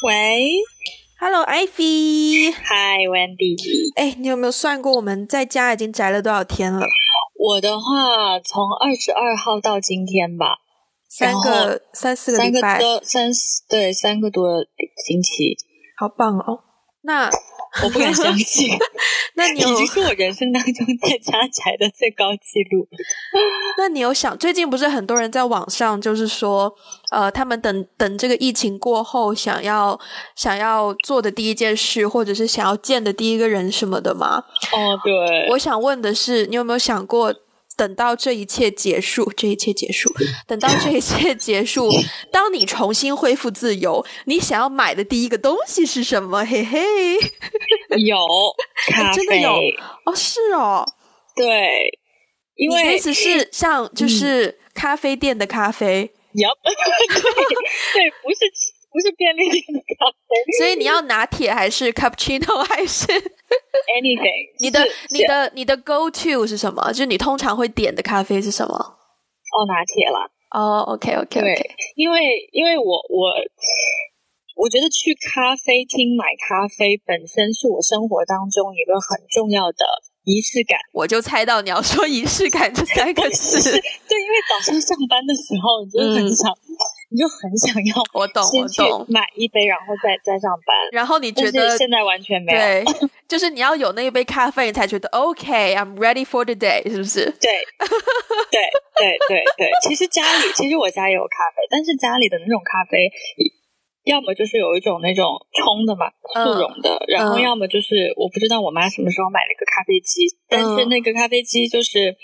[0.00, 0.52] 喂
[1.18, 6.86] ，Hello Ivy，Hi Wendy，哎，你有没有算过我们在家已经宅了多少天了？
[7.36, 10.58] 我的话，从二十二号到今天吧，
[11.08, 14.64] 三个三四个礼拜，三四对三个多
[15.04, 15.56] 星期，
[15.96, 16.60] 好棒哦。
[17.08, 17.30] 那
[17.82, 18.68] 我不敢相信，
[19.34, 22.86] 那你已经是我人生当中在家宅的最高纪录。
[23.78, 26.74] 那你有想，最近不是很多人在网上就是说，
[27.10, 29.98] 呃，他们等等这个疫情过后，想要
[30.36, 34.44] 想要做的第一件事，或者是想要见的第一个人什么的吗？
[34.72, 35.48] 哦，对。
[35.52, 37.34] 我想问的是，你有没有想过？
[37.78, 40.12] 等到这一切结束，这一切结束，
[40.48, 41.88] 等到这一切结束，
[42.32, 46.44] 当你重新恢复自由，你想要买的第一个东西是什么？
[46.44, 47.14] 嘿嘿，
[48.04, 48.16] 有
[48.90, 49.52] 咖啡，真的有
[50.04, 50.84] 哦，是哦，
[51.36, 51.96] 对，
[52.56, 56.50] 因为意思是像就是咖啡店的咖啡， 要
[57.94, 58.67] 对，不是。
[58.90, 63.06] 不是便利店的咖啡，所以你要拿铁还是 cappuccino 还是
[64.00, 64.48] anything？
[64.60, 66.88] 你的你的你的 go to 是什么？
[66.92, 68.74] 就是你通常会点的咖啡是什么？
[68.74, 70.28] 哦，拿铁啦。
[70.50, 71.70] 哦，OK OK OK。
[71.96, 72.20] 因为
[72.52, 73.28] 因为我我
[74.56, 79.84] 我觉得去咖啡厅买咖啡本身是我生活当中一个很重要的
[80.24, 80.78] 仪式感。
[80.92, 83.60] 我就猜到你要说仪式感这三个字。
[84.08, 86.48] 对，因为早上上班的时候，你就很想。
[87.10, 90.76] 你就很想要， 我懂，我懂，买一杯，然后再再上班。
[90.92, 92.84] 然后你觉得现在完全没有，对，
[93.26, 97.24] 就是你要有那一杯咖啡，你才觉得 OK，I'm ready for the day，是不是？
[97.40, 97.48] 对，
[98.52, 98.60] 对，
[99.00, 99.70] 对，对，对。
[99.88, 103.10] 其实家里，其实我家也有咖啡，但是家里的那种咖啡，
[104.04, 105.24] 要么就是有一种那种
[105.56, 106.12] 冲的嘛，
[106.44, 112.14] 速溶的，然后要么就是我不知道我妈什么时候买了一个咖啡机，但是那个咖啡机就是，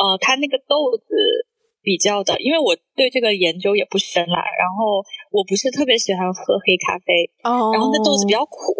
[0.00, 1.51] 呃，它那个豆子。
[1.82, 8.72] 比较的，因为我对这个研究也不深啦，然后我不是特别喜欢喝黑咖啡，哦，然后那豆子比较苦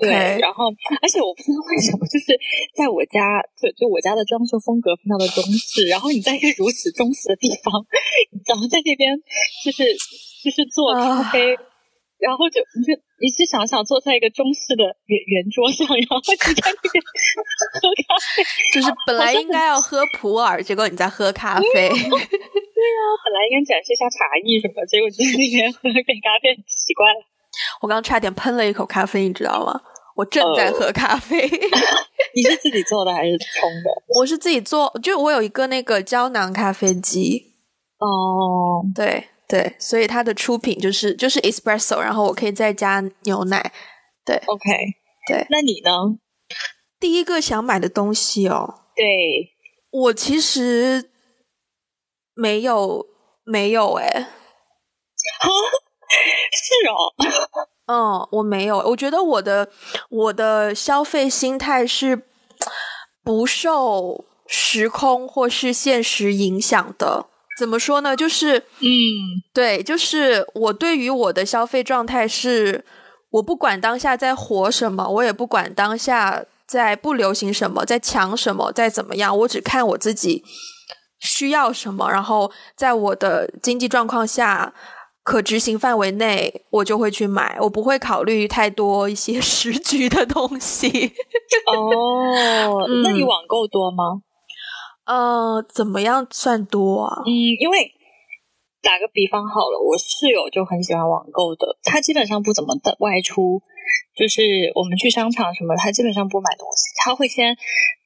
[0.00, 0.08] 对，
[0.40, 2.32] 然后而且我不知道为什么，就是
[2.76, 7.72] 在我家，就就我家的装修风格非常的中式，然后你在一个如此中式的地方，
[8.48, 9.12] 然后在这边
[9.64, 9.84] 就是
[10.44, 11.56] 就是做咖啡。
[12.24, 18.40] 然后就你就你是想想坐在一个中式的圆圆桌上，然后你在那边喝咖啡，
[18.72, 21.88] 就是本来应该要喝普洱，结果你在喝咖啡。
[21.88, 27.20] 对啊，本来应该展示一下茶艺什么，结果在那边喝杯咖啡，奇怪了。
[27.82, 29.80] 我刚差点喷了一口咖啡，你知道吗？
[30.16, 31.48] 我正在喝咖啡。
[32.34, 33.90] 你是自己做的还是冲的？
[34.18, 37.54] 我是自己做，就我有一个那个胶囊咖啡机。
[37.98, 39.28] 哦，对。
[39.46, 43.72] 对，所以它的出品就是就是 espresso，然后我可以再加牛奶。
[44.24, 44.70] 对，OK，
[45.28, 45.46] 对。
[45.50, 46.18] 那你呢？
[46.98, 49.54] 第一个想买的东西哦，对
[49.90, 51.10] 我其实
[52.34, 53.06] 没有
[53.44, 54.06] 没有哎，
[56.50, 57.12] 是哦，
[57.86, 58.78] 嗯，我没有。
[58.78, 59.70] 我觉得我的
[60.08, 62.22] 我的消费心态是
[63.22, 67.26] 不受时空或是现实影响的。
[67.58, 68.16] 怎么说呢？
[68.16, 68.88] 就是，嗯，
[69.52, 72.84] 对，就是我对于我的消费状态是，
[73.30, 80.42] 我不管当下在火什么，我也不管当下在不流行什么，在抢什么，在怎么样，我只看我自己
[81.20, 84.74] 需要什么，然后在我的经济状况下
[85.22, 91.12] 可执行范围内，我就会去买，我不会考虑太多一些 时局的东西。
[91.66, 94.20] 哦，那你网购多吗？
[95.06, 97.22] 呃，怎么样算多啊？
[97.26, 97.92] 嗯，因为
[98.80, 103.60] 打个比方好了，我室友就很喜欢网购的，他基本上不怎么的外出，
[104.16, 107.56] 就是我们去商场什么，他基本上不买东西，他会先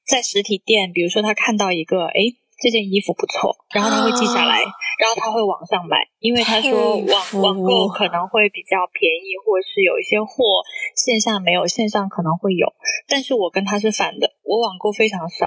[0.06, 2.18] 在实体店，比如说他看到一个，哎，
[2.60, 4.58] 这件衣服不错，然后他会记下来，
[4.98, 10.62] 然后他会网上买，因为他说网网购可能会比较便宜，或是有一些货
[10.96, 12.66] 线下没有，线上可能会有，
[13.06, 15.46] 但是我跟他是反的，我网购非常少。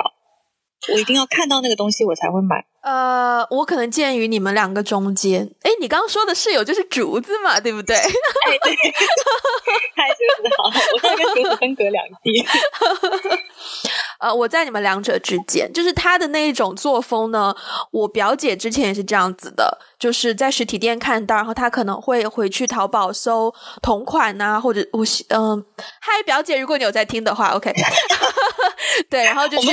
[0.94, 2.66] 我一定要看到那个东西，我才会买。
[2.82, 5.48] 呃，我可能介于你们两个中间。
[5.62, 7.96] 哎，你刚刚说的室友就是竹子嘛，对不对？
[8.64, 8.76] 对，
[9.96, 10.64] 太竹子好，
[10.94, 12.46] 我现在跟竹子分隔两地。
[14.20, 17.56] 呃，我在你们两者之间，就是他的那一种作风呢。
[17.92, 25.64] 我表姐之前也是这样子的，就是在实体店看到，然后她可能会回去淘宝搜同款呐，或者我嗯，
[26.00, 27.74] 嗨，表姐，如果你有在听的话，OK，
[29.10, 29.68] 对，然后就去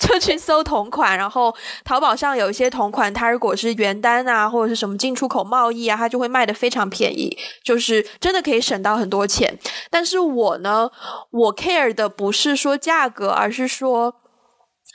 [0.00, 1.54] 就去搜同款，然后
[1.88, 9.58] 淘宝上有一些同款，它如果是原单啊，或者是什么进出口贸易啊，它就会卖的非常便宜，就是真的可以省到很多钱。
[9.88, 10.90] 但是我呢，
[11.30, 13.30] 我 care 的不是说价格。
[13.30, 14.16] 而是说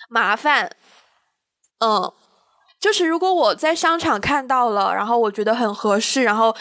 [0.07, 0.69] 麻烦，
[1.80, 2.13] 嗯，
[2.80, 6.56] 就是如果我在商场看到了，然后我觉得很合适，然后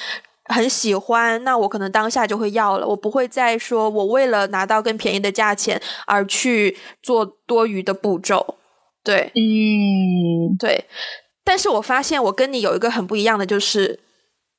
[0.44, 8.56] 很喜欢，那我可能当下就会要了，我不会再说我为了拿到更便宜的价钱而去做多余的步骤。
[9.04, 10.84] 对，嗯，对。
[11.44, 13.98] 但是我发现我跟你有一个很不一样的，就是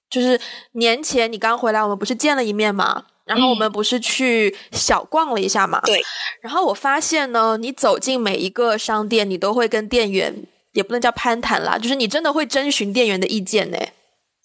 [0.10, 0.40] 就是
[0.74, 3.06] 年前你刚回来，我们不是见了一面嘛？
[3.26, 5.80] 然后我们不是去小逛了一下嘛？
[5.86, 6.02] 对。
[6.42, 13.78] 然后我发现呢，你走进每一个商店，你都会跟店员，也不能叫攀谈啦，就是你真的会征询店员的意见呢。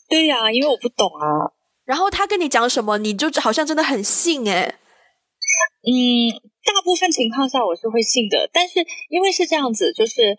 [0.09, 1.51] 对呀，因为我不懂啊。
[1.85, 4.75] 然后他跟你讲什么，你就好像真的很信哎。
[5.83, 5.93] 嗯，
[6.69, 10.37] 大部分情况下我是会信的，但是因为是这样子，就是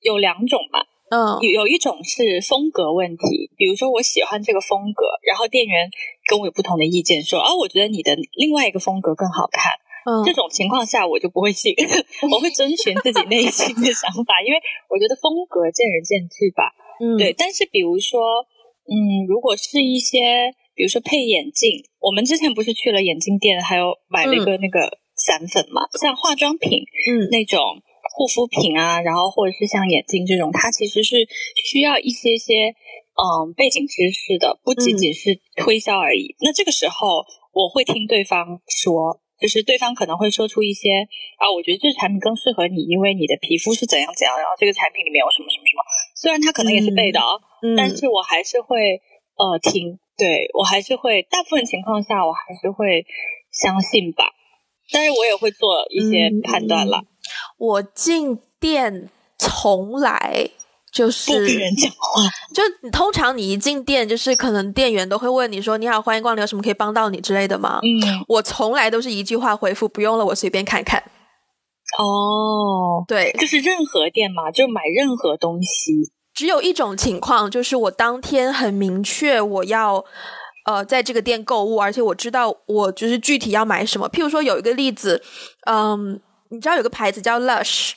[0.00, 0.86] 有两种嘛。
[1.10, 5.90] 嗯，有有一种是风格问题，比如说我喜欢这个风格，然后店员
[6.26, 9.72] 跟我有不同的意见，说啊，我觉得你的另外一个风格更好看。
[10.06, 11.74] 嗯，这种情况下我就不会信，
[12.32, 14.58] 我会遵循自己内心的想法， 因为
[14.88, 16.72] 我觉得风格见仁见智吧。
[16.98, 17.34] 嗯，对。
[17.36, 18.18] 但是比如说，
[18.88, 27.60] 嗯，如果是一些，比如说配眼镜，我们之前不是去了眼镜店，还有买了一个那个散粉嘛，像化妆品，嗯，那种。
[28.14, 31.26] 护肤品啊，然后或者是像眼镜这种，它其实是
[31.64, 32.74] 需要一些些
[33.16, 36.36] 嗯背景知识的，不仅仅是推销而已。
[36.40, 37.24] 那这个时候
[37.54, 41.08] 我会听对方说，就是对方可能会说出一些
[41.38, 45.80] 啊，我觉得这个产品更适合你，因为你的皮肤是怎样怎样，然后这个产品里面有什么什么什么。
[46.14, 47.40] 虽然他可能也是背的啊，
[47.78, 49.00] 但是我还是会
[49.40, 53.06] 呃听，对我还是会大部分情况下我还是会
[53.50, 54.34] 相信吧，
[54.92, 57.02] 但是我也会做一些判断了。
[57.58, 59.08] 我进店
[59.38, 60.50] 从来
[60.92, 62.22] 就是不跟人讲话，
[62.54, 71.02] 就你通常你一进店，就是可能店员都会问你说：“你好，欢迎光临，有什么可以帮到你之类的吗？”嗯，我从来都是一句话回复：“不用了，我随便看看。”
[71.98, 76.10] 哦，对，就是任何店嘛，就买任何东西。
[76.34, 80.04] 只有一种情况，就是我当天很明确我要
[80.64, 84.08] 呃在这个店购物，而且我知道我就是具体要买什么。
[84.10, 85.22] 譬如说有一个例子，
[85.66, 86.20] 嗯。
[86.54, 87.92] 你知道有个牌子叫 Lush，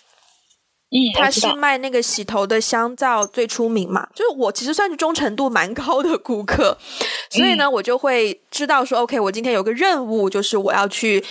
[0.90, 4.08] 嗯，它是卖那个洗头的香皂最出名嘛。
[4.16, 6.78] 就是我其实算是忠诚度蛮高的顾客，
[7.30, 11.22] 所以呢，我就会知道说，OK，我今天有个任务，就是我要去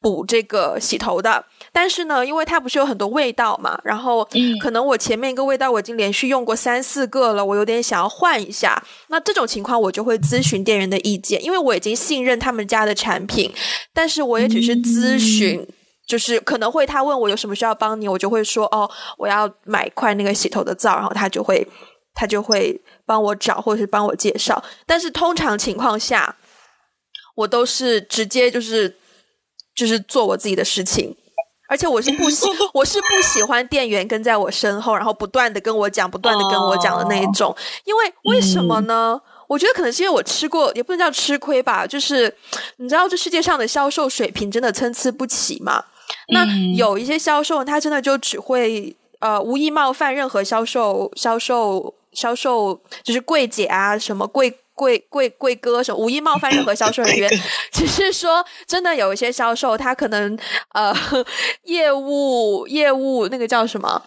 [0.00, 1.44] 补这个洗头的。
[1.72, 4.28] 但是呢，因为它不是有很多味道嘛，然后
[4.60, 8.82] 可能我前面一个味道我已经连续用过三四个了，我有点想要换一下。
[9.08, 13.52] 那这种情况我就会咨询店员的意见，因为我已经信任他们家的产品，
[13.94, 15.66] 但是我也只是咨询。
[16.04, 21.66] 就是可能会他问我有什么需要帮你，我就会说哦，我要买块那个洗头的皂，然后他就会
[22.12, 24.62] 他就会帮我找或者是帮我介绍。
[24.84, 26.36] 但是通常情况下，
[27.36, 28.94] 我都是直接就是
[29.74, 31.16] 就是做我自己的事情，
[31.72, 37.56] 而且我是不喜 我是不喜欢店员跟在我身后，然后不断的跟我讲，不断的跟我讲的那一种。
[37.84, 39.18] 因为为什么呢？
[39.48, 42.30] 我觉得可能是因为我吃过，也不能叫吃亏吧，就是
[42.76, 45.82] 你知道这世界上的销售水平真的参差不齐嘛。
[46.28, 46.44] 那
[46.76, 57.30] 有一些销售，他真的就只会呃无意冒犯任何销售、销售、销售，就是柜姐啊，什么柜柜柜柜哥什么，无意冒犯任何销售人员。
[57.72, 60.38] 只是说，真的有一些销售，他可能
[60.74, 60.94] 呃
[61.64, 64.02] 业务业务那个叫什么？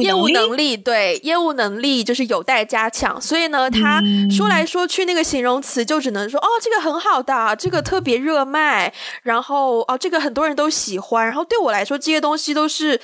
[0.00, 4.00] 业务能力对业务能力就是有待加强，所以呢，他
[4.34, 12.98] 说来说去那个形容词就只能说哦，这个很好的，这个特别热卖，然后哦，这个很多人都喜欢，然后对我来说这些东西都是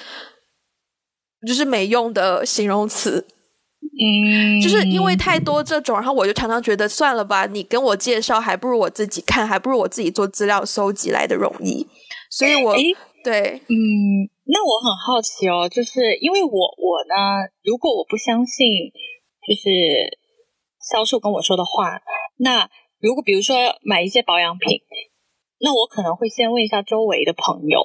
[1.46, 3.26] 就是没用的形容词，
[3.82, 11.86] 嗯，就是因为太多这种，然后我就常常觉得算了吧，你跟我介绍还不如我自己看，还不如我自己做资料搜集来的容易，
[12.30, 12.74] 所以我
[13.24, 14.28] 对嗯。
[14.52, 17.14] 那我很好奇哦，就是因为我我呢，
[17.62, 18.66] 如果我不相信
[19.46, 20.18] 就是
[20.90, 22.00] 销售跟我说的话，
[22.36, 22.68] 那
[22.98, 24.80] 如果比如说买一些保养品，
[25.60, 27.80] 那我可能会先问一下周围的朋友。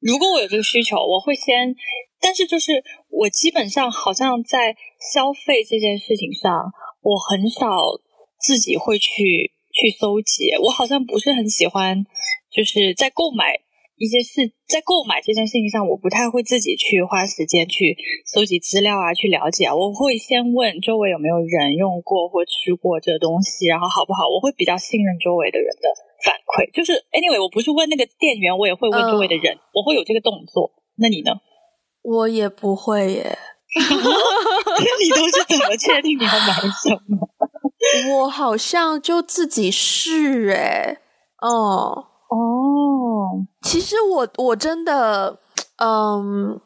[0.00, 1.76] 如果我有这个需求，我会先，
[2.22, 4.76] 但是就是我基本上好像在
[5.12, 6.72] 消费这件事情上，
[7.02, 7.66] 我很少
[8.40, 12.04] 自己会去去搜集，我好像不是很喜欢，
[12.50, 13.60] 就是在购买。
[13.98, 19.74] 一些事在购买这件事情上，我不太会自己去花时间去搜集资料啊，去了解啊。
[19.74, 24.28] 我会先问周围有没有人用过或吃过这东西，然后好不好？
[24.28, 25.88] 我会比较信任周围的人的
[26.22, 26.70] 反馈。
[26.76, 30.72] 就是 anyway，我不是问那个店员，我也会问周围的人，我会有这个动作。
[30.96, 31.32] 那你呢？
[32.02, 33.38] 我也不会耶。
[35.00, 36.52] 你都是怎么确定你要买
[36.82, 37.28] 什么？
[38.18, 40.98] 我好像就自己试哎。
[41.40, 42.06] 哦。
[42.28, 45.38] 哦，其实我我真的，
[45.76, 46.60] 嗯，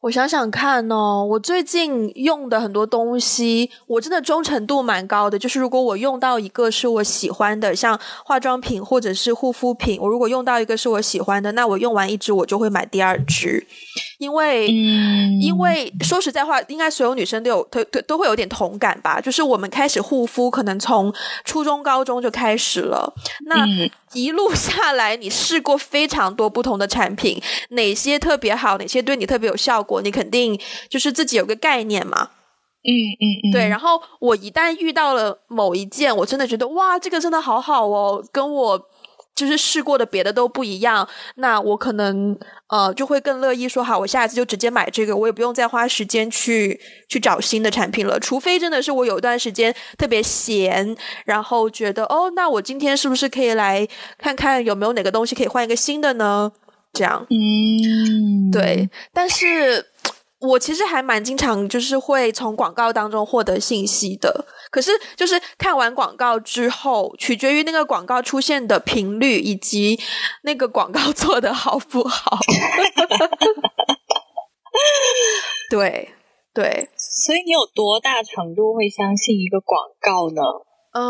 [0.00, 5.38] 我想想看哦，我最近用的很多东西，我真的忠诚度蛮高的。
[5.38, 13.66] 就是如果我用到一个是我喜欢的，像化妆品或者是护肤品，我如果用到一个是我喜欢的，那我用完一支我就会买第二支，
[14.18, 14.68] 因为，
[15.40, 19.20] 因为说实在话，应该所有女生都有都都都会有点同感吧。
[19.20, 21.12] 就是我们开始护肤，可能从
[21.44, 23.12] 初中、高中就开始了，
[23.46, 23.66] 那
[24.12, 27.40] 一路下来，你试过非常多不同的产品，
[27.70, 30.00] 哪些特别好，哪些对你特别有效果。
[30.02, 32.30] 你肯定就是自己有个概念嘛，
[32.84, 33.68] 嗯嗯嗯，对。
[33.68, 38.88] 然后我一旦遇到了某一件，我真的觉得哇，这个真的好好哦，跟我
[39.34, 42.38] 就是试过的别的都不一样，那我可能
[42.68, 48.18] 呃就会更乐意说好，我下一次就直接买这个，我也不用再花时间去去找新的产品了。
[48.20, 53.86] 除非真的是我有一段时间特别闲，然后觉得哦，那我今天是不是可以来
[54.18, 56.52] 看看有没有哪个东西可以换一个新的呢？
[56.92, 59.84] 这样，嗯，对，但是
[60.46, 64.44] 我其实还蛮经常就是会从广告当中获得信息的。
[64.70, 69.98] 可是就是看完广告之后，取决于那个广告出现的频率以及
[70.42, 72.38] 那个广告 做的好不好。
[75.70, 76.10] 对
[76.52, 80.42] 对，所以你有多大程度会相信一个广告呢？
[80.92, 81.02] 嗯。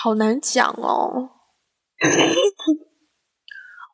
[0.00, 1.30] 好难讲哦，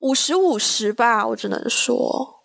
[0.04, 2.42] 五十五十吧，我只能说。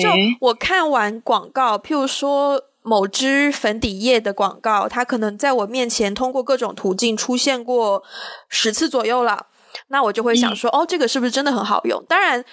[0.00, 0.08] 就
[0.40, 8.04] 我看完广告，譬如说某支粉底液的广告，它可能在我面前通过各种途径出现过
[8.48, 9.46] 十次左右了，
[9.88, 12.04] 那我就会想说，哦，这个是不是真的很好用？
[12.08, 12.44] 当然，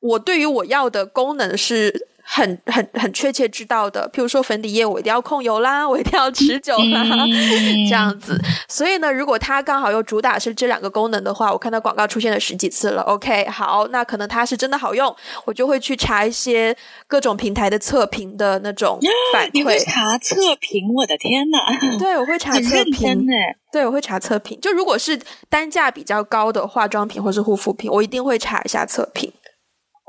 [0.00, 2.08] 我对于我要的功能是。
[2.30, 7.02] 很很很确切知道的，譬如说粉底液，我一定要控油啦，我一定要持久啦，
[7.88, 8.38] 这样子。
[8.68, 13.00] 所以呢，如果它刚好又主打是这两个功能的话，我看到广告出现了十几次了。
[13.02, 15.14] OK，好，那可能它是真的好用，
[15.46, 18.98] 我就会去查一些各种平台的测评的那种
[19.32, 19.50] 反馈。
[19.54, 20.92] 你会查测评？
[20.94, 21.58] 我的天呐！
[21.98, 23.26] 对，我会查测评。
[23.70, 24.58] 对，我会查测评。
[24.60, 25.18] 就如果是
[25.48, 29.30] 单价比较高的化妆品或是护肤品，我一定会查一下测评。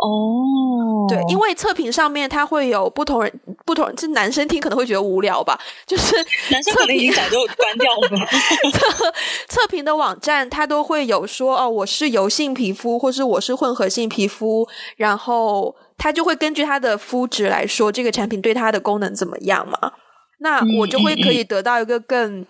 [0.01, 6.15] 哦，对，因为测评上面它会有不同人，不同是男生听可能会觉得无聊吧， 就是
[6.49, 8.25] 男生可能已经早就关掉了。
[8.71, 9.13] 测
[9.49, 14.65] 测评的网站它都会有说哦，我是油性皮肤，或是我是混合性皮肤，
[14.95, 19.91] 然后它就会根据它的肤质来说这个产品对它的功能怎么样嘛？
[20.39, 22.45] 那我就会可以得到一个更，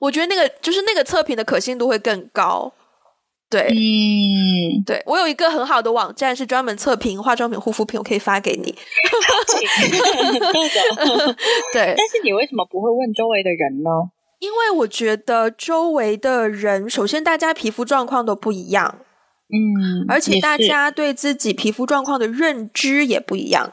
[0.00, 2.72] 我觉得那个就是那个测评的可信度会更高。
[3.48, 8.74] 对，嗯，对我有一个很好的网站，是专门测评化妆品、护肤品，我可以发给你。
[11.72, 13.90] 对，但是你为什么不会问周围的人呢？
[14.40, 18.98] 因为我觉得周围的人，首先大家皮肤状况都不一样，
[19.48, 23.72] 嗯，而且大家对自己皮肤状况的认知也不一样，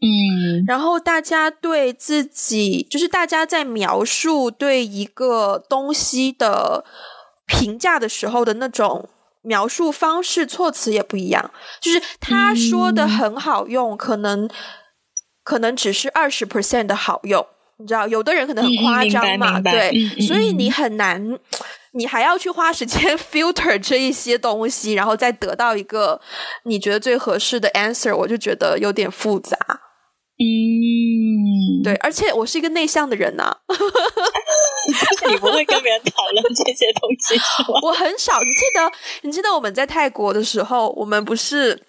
[0.00, 6.84] 嗯，然后大家对自己，就是大家在描述对一个东西的。
[7.52, 9.08] 评价的时候的那种
[9.42, 11.50] 描述方式、措辞也不一样。
[11.80, 14.48] 就是他说的很好用，可能
[15.44, 17.46] 可能只是二十 percent 的好用，
[17.78, 19.92] 你知道，有的人可能很夸张嘛，对，
[20.26, 21.38] 所以你很难，
[21.92, 26.20] 你还要去花时间 filter 这一些东西，然后再得到一个
[26.64, 29.56] 你觉得最合适的 answer，我就觉得有点复杂。
[30.42, 33.56] 嗯，对，而且我是一个内向的人呐，
[35.30, 37.40] 你不会跟别人讨论这些东西
[37.82, 38.40] 我很少。
[38.40, 41.80] 你记得，你记得我们在泰国的时候，我们不是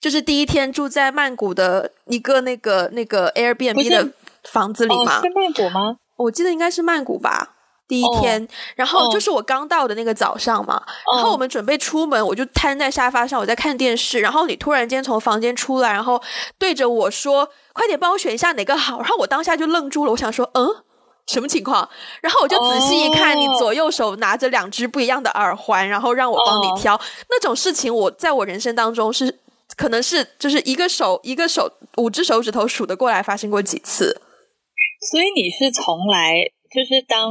[0.00, 4.12] 就是第一天住在曼谷的一个那个那个 Airbnb 的
[4.44, 5.20] 房子里吗？
[5.20, 5.96] 是曼谷吗？
[6.16, 7.53] 我记得应该是曼谷吧。
[7.86, 10.82] 第一天，然后就是我刚到的那个早上嘛，
[11.14, 16.22] 然后我们准备出门，我就瘫在沙发上，我在看电视，然后你突然间从房间出来，然后
[16.58, 20.66] 对着我说：“快点帮我选一下哪个好。”然后我当下就愣住了，我想说：“嗯，
[21.26, 21.86] 什么情况？”
[22.22, 26.98] 然后我就仔细一看，你左右手拿着两只不一样的耳环，然后让我帮你挑，
[27.28, 29.40] 那种事情我在我人生当中是
[29.76, 34.22] 可能是就是一个手一个手五只手指头数得过来发生过几次，
[35.12, 36.32] 所以你是从来
[36.74, 37.30] 就是当。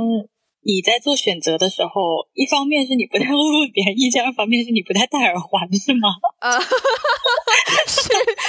[0.65, 6.09] 你在做选择的时候，一方面是你不太问问别人意见，二方面是你不太戴耳环，是吗？
[6.39, 6.59] 呃，
[7.87, 8.01] 是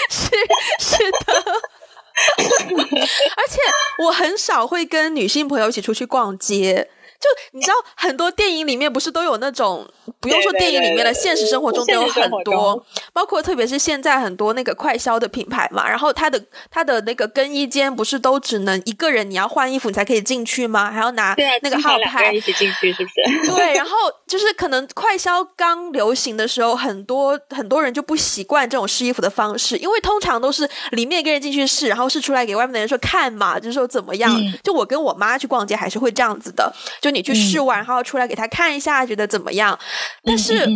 [0.09, 0.31] 是
[0.79, 1.35] 是的，
[3.37, 3.59] 而且
[4.05, 6.89] 我很少会跟女性朋友一起出去逛街，
[7.21, 9.87] 就你知道，很多电影里面不是都有那种，
[10.21, 16.41] 不用说电影里面的，现实生活中都有很多，包括特别是现在很多那个快消的品牌嘛，然后它的
[16.71, 20.91] 它的那个更衣间不是都只能一个人，你要换衣服你才可以进去吗？
[20.93, 22.45] 还要拿那个号牌一。
[22.45, 23.51] 起进去，是不是？
[23.57, 23.91] 对，然后
[24.27, 34.31] 就是可能快消刚流行的时候，很多很多人就不习惯这种试衣服的方式，因为通常都是里面一个人进去试，然后试出来给外面的人说看嘛，就是说怎么样。
[34.39, 39.79] 嗯就我跟我妈去逛街还是会这样子的，就你去试完，然后出来给他看一下，觉得怎么样。
[40.25, 40.67] 但是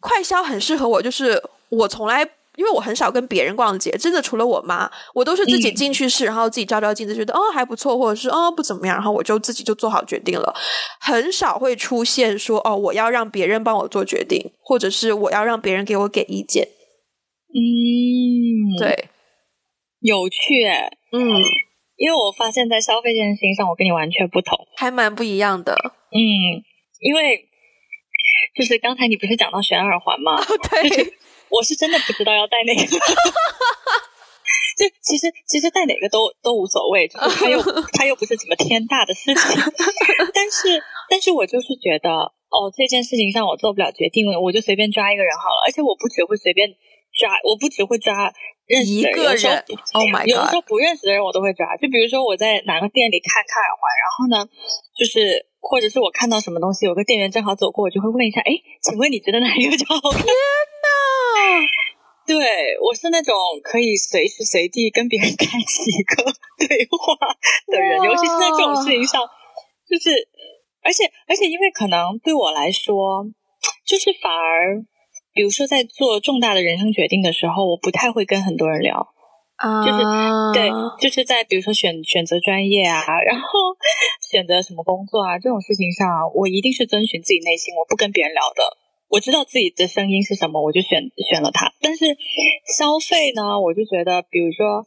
[0.00, 2.28] 快消很适合我，就是我从来。
[2.56, 10.54] 因为我很少跟别人逛街，真的除了我妈，我都是自己嗯进去试，然后自己照照镜子，觉得哦还不错，或者是哦不怎么样，然后我就自己就做好决定了。
[10.98, 16.66] 很少会出现说哦我要让别人帮我做决定，或者是我要让别人给我给意见。
[17.52, 19.10] 嗯，，对，
[20.00, 20.64] 有趣，
[21.12, 21.42] 嗯，
[21.96, 24.56] 因为我发现，在消费这件事情上，我跟你完全不同。
[24.76, 25.74] 还蛮不一样的。
[26.12, 26.62] 嗯，
[27.00, 27.48] 因为
[28.54, 30.36] 就是刚才你不是讲到选耳环吗？
[30.70, 31.14] 对，
[31.48, 32.82] 我是真的不知道要戴哪个。
[34.76, 37.56] 就其实其实戴哪个都都无所谓，就是它又
[37.96, 39.56] 它又不是什么天大的事情，
[40.36, 46.68] 但是但是我就是觉得哦这件事情上我做不了决定了，我就随便抓一个人好了，而且我不只会随便
[47.16, 48.32] 抓，我不只会抓
[48.66, 50.54] 认识的人，一个有时候人，Oh my 有的时！
[50.54, 54.36] 候不认识的人我都会抓，就比如说我在哪个店里看看耳环，然后呢，
[54.96, 60.20] 就是或者是我看到什么东西，有个店员正好走过，我就会问一下，哎，请问你觉得哪一个比较好看？
[60.22, 60.88] 天 呐
[62.26, 62.34] 对
[62.82, 66.24] 我是那种可以随时随地跟别人 开启一个
[66.58, 67.14] 对话
[67.70, 69.22] 的人，尤其是在这种事情上，
[69.88, 70.10] 就是
[70.82, 73.24] 而且而且因为可能对我来说，
[73.86, 74.84] 就是反而。
[75.36, 79.12] 比如说，在做重大的人生决定的时候，我不太会跟很多人聊。
[79.56, 80.00] 啊，就是
[80.52, 80.68] 对，
[81.00, 83.46] 就是在比如说选选择专业啊， 然后
[84.20, 88.62] 选择什么工作啊这种事情上，我一定是遵循自己内心，我不跟别人聊的。
[89.08, 91.00] 我知道自己的声音是什么，我就选
[91.30, 91.72] 选了它。
[91.80, 92.04] 但是
[92.76, 94.84] 消费呢，我就觉得，比如说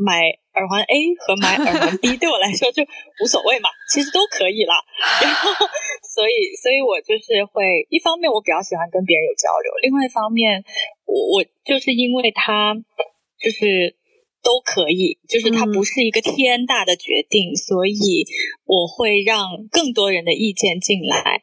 [0.00, 2.82] 买耳环 A 和买耳环 B 对我来说就
[3.22, 4.74] 无所谓嘛，其实都可以啦。
[5.22, 5.52] 然后，
[6.14, 10.64] 所以，所以我就是会一方面我比较喜欢跟别人有交流，另外一方面，
[11.04, 12.74] 我我就是因为他
[13.38, 13.96] 就是
[14.42, 18.24] 都可以，就是它嗯不是一个天大的决定，所以
[18.64, 21.42] 我会让更多人的意见进来。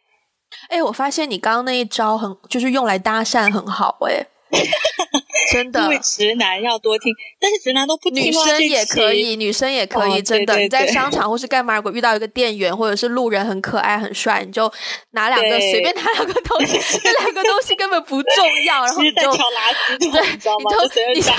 [0.69, 4.25] 哎，我发现你刚刚那一招很，就是用来搭讪很好哎，
[5.51, 5.89] 真的因。
[5.89, 10.53] 为直男要多听，但是直男都不女生也可以，女生也可以，哦真的。
[10.53, 14.71] 对对你在商场或是干嘛，如果遇到一个店员或者是路人很可爱很帅，你就
[15.11, 20.71] 拿两个随便拿两个东西， 这两个东西根本不重要，然后你就其实在挑垃圾桶，对你知道吗？
[21.15, 21.33] 你就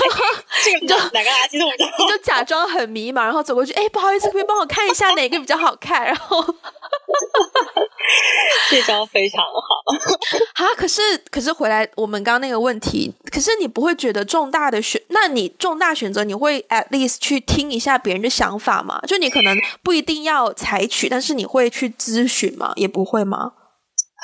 [0.81, 6.05] 你就 你就哪个垃圾桶比较好你就假装很迷茫，然后走过去，哎，不好意思，可以帮我看一下哪个比较好看？
[6.05, 6.43] 然后
[8.69, 10.65] 这招非常好。
[10.65, 18.99] 啊，可是可是回来我们刚刚那个问题，可是你不会觉得重大的选，那你重大选择你会 at least 去听一下别人的想法吗？
[19.05, 22.71] 就你可能不一定要采取，但是你会去咨询吗？
[22.77, 23.51] 也不会吗？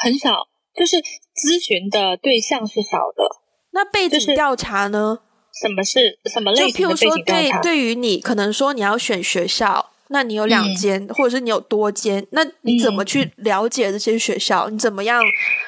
[0.02, 3.24] 很少，就是咨询的对象是少的。
[3.74, 5.20] 那背景调查呢？
[5.62, 7.52] 什么是什么就类型的背譬如说，对？
[7.62, 14.70] 对于你，可能说你要选学校，那你有两嗯间，或者是你有多间，那你怎么嗯去了解这些学校？
[14.70, 15.24] 你怎么样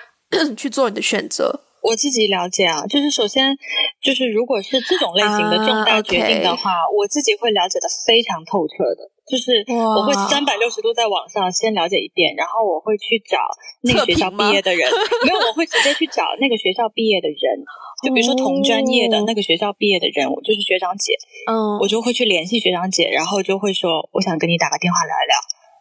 [0.58, 1.62] 去做你的选择？
[1.88, 3.56] 我自己了解啊，就是首先
[4.04, 13.40] 就是如果是这种类型的重啊大决定的话，我自己会了解的非常透彻的，就是我会三百六十度在网上先了解一遍，然后我会去找
[13.88, 14.84] 那个学校毕业的人，
[15.24, 17.64] 没有，我会直接去找那个学校毕业的人，
[18.04, 21.14] 就比如说同专业的哦那个学校毕业的人，我就是学长姐，
[21.48, 25.36] 嗯，我就会去联系学长姐，然后就会说我想跟你打个电话聊一聊。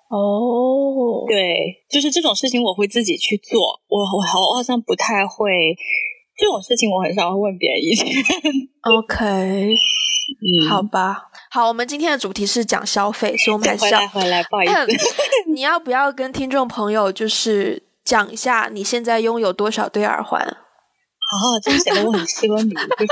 [0.08, 5.76] 哦，对，就是这种事情我会自己去做，我我好我好像不太会
[6.36, 8.06] 这种事情，我很少会问别人意见。
[8.86, 9.16] OK，
[9.74, 15.14] 嗯，好吧，好，我们今天的主题是讲消费，所以我们还是要回来，回来，不好意思。
[15.52, 20.40] 你要不要跟听众朋友就是讲一下你现在拥有多少对耳环？
[21.26, 23.04] 哦，这样显得我很奢靡，就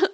[0.00, 0.07] 是。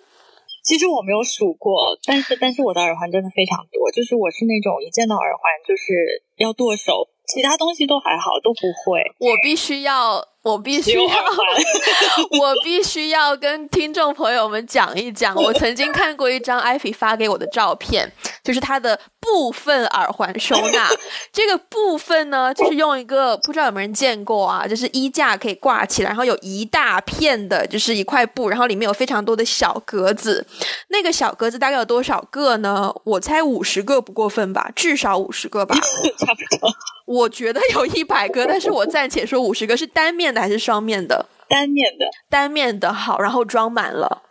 [0.65, 11.05] 其实我没有数过，但是但是我的耳环真的非常多，就是我是那种一见到耳环就是要剁手，其他东西都还好，都不会，我必须要，我必须要。
[12.39, 18.11] 我必须要跟听众朋友们讲一讲，我曾经看过一张艾菲发给我的照片，
[18.43, 20.89] 就是它的部分耳环收纳。
[21.33, 30.47] 这个部分呢，就是用一个不知道有没有人见过啊，就是衣架可以挂起来，然后有一大片的，就是一块布，然后里面有非常多的小格子。
[30.89, 32.93] 那个小格子大概有多少个呢？
[33.05, 35.75] 我猜五十个不过分吧，至少五十个吧，
[36.19, 36.71] 差不多。
[37.07, 41.27] 我觉得有一百个，但是我暂且说五十个，是单面的还是双面的？
[41.49, 44.23] 单面的，单面的好，然后装满了。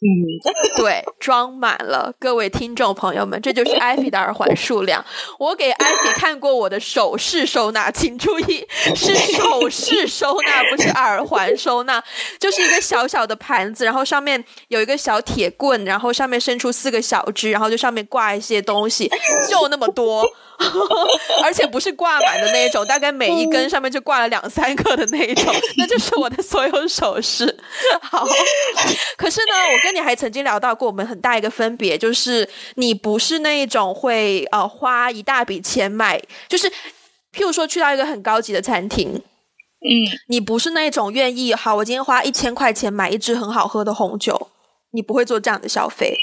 [0.00, 0.06] 嗯，
[0.78, 2.14] 对，装满了。
[2.20, 5.04] 各位听众朋友们，这就是艾菲的耳环数量。
[5.40, 12.00] 我给艾菲看过我的首饰收纳，请注意是首饰收纳，不是耳环收纳。
[12.38, 19.10] 就是一个小小的盘子，然后上面有一个小铁棍，然后上面伸出四个小枝，然后就上面挂一些东西，
[19.50, 20.24] 就那么多。
[21.44, 27.58] 而且不是挂满的那一种，大概每一根上面就挂了两三个的那一种，那就是我的所有首饰。
[28.02, 28.26] 好，
[29.16, 36.68] 可是呢，我跟你还曾经聊到过，我们很大一个分别就是你不是那一种会呃花一大笔钱买，就是
[37.32, 44.48] 譬如说去到一个很高级的餐厅，嗯，你不是那种愿意好，我今天花一千块钱买一支很好喝的红酒，
[44.90, 46.16] 你不会做这样的消费，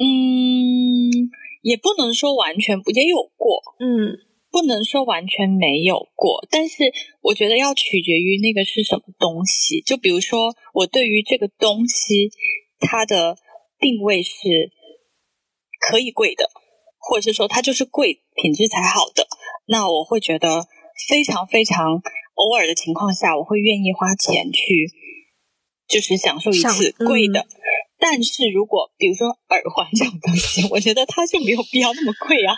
[0.00, 1.30] 嗯。
[1.66, 4.14] 也不能说完全不，也有过，嗯，
[4.52, 9.80] 不能说完全没有过，但是我觉得要取决于那个是什么东西。
[9.80, 12.30] 就比如说，我对于这个东西，
[12.78, 13.36] 它的
[13.80, 14.70] 定位是
[15.80, 16.48] 可以贵的，
[17.00, 19.26] 或者是说它就是贵，品质才好的，
[19.66, 20.68] 那我会觉得
[21.08, 22.00] 非常非常
[22.34, 24.86] 偶尔的情况下，我会愿意花钱去，
[25.88, 27.44] 就是享受一次贵的。
[28.08, 32.54] 但是如果比如说耳环这种东西， 我觉得它就没有必要那么贵啊。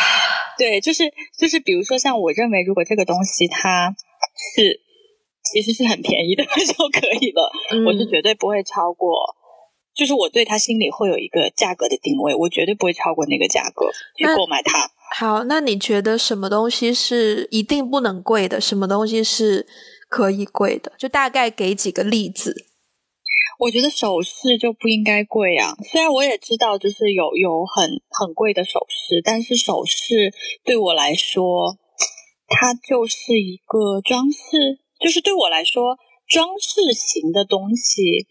[0.56, 1.04] 对，就是
[1.38, 3.94] 就是，比如说像我认为，如果这个东西它
[4.54, 4.80] 是
[5.52, 7.52] 其实是很便宜的 就可以了，
[7.84, 9.36] 我是绝对不会超过。
[9.94, 14.90] 就是我对它心里会有一个价格的定位，我绝对不会超过那个价格去购买它。
[15.14, 18.58] 好，那你觉得什么东西是一定不能贵的？
[18.58, 19.66] 什么东西是
[20.08, 20.92] 可以贵的？
[20.98, 22.66] 就大概给几个例子。
[23.58, 30.32] 我觉得首饰就不应该贵啊，虽然我也知道就是有有很很贵的首饰，但是首饰
[30.64, 31.78] 对我来说，
[32.46, 38.26] 它就是一个装饰，就是对我来说装饰型的东西。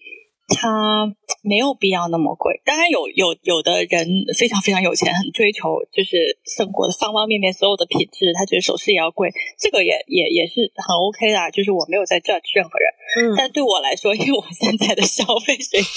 [0.47, 1.09] 它
[1.41, 4.05] 没有必要那么贵，当然有有有的人
[4.37, 15.89] 非常非常有钱，很追求就是生活的方方面面所有的品质，他觉得首饰也要贵，这个也也也是很 OK 的，就是我没有在 judge 任何人，嗯，但对我来说，因为我现在的消费水平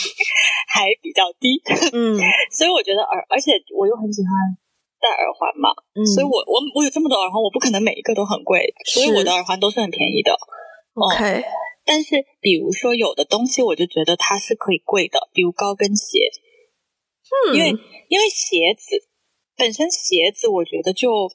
[0.68, 1.60] 还比较低，
[1.92, 2.16] 嗯，
[2.56, 4.30] 所以我觉得耳，而且我又很喜欢
[5.00, 10.32] 戴耳环嘛，嗯，所以我我我有这么多耳环，我不可能每一个都很贵，所以我的耳环都是很便宜的
[10.96, 11.44] ，OK。
[11.88, 16.18] 但是，比如说有的东西，我就觉得它是可以贵的，比如高跟鞋。
[17.48, 17.70] 嗯，因为
[18.10, 19.08] 因为鞋子
[19.56, 21.32] 本身鞋子，我觉得就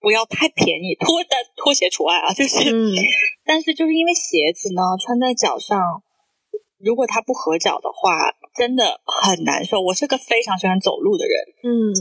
[0.00, 2.34] 不要太便宜，拖的拖鞋除外啊。
[2.34, 2.58] 就是，
[3.44, 6.02] 但是就是因为鞋子呢，穿在脚上，
[6.78, 9.80] 如果它不合脚的话，真的很难受。
[9.80, 11.34] 我是个非常喜欢走路的人。
[11.62, 11.94] 嗯。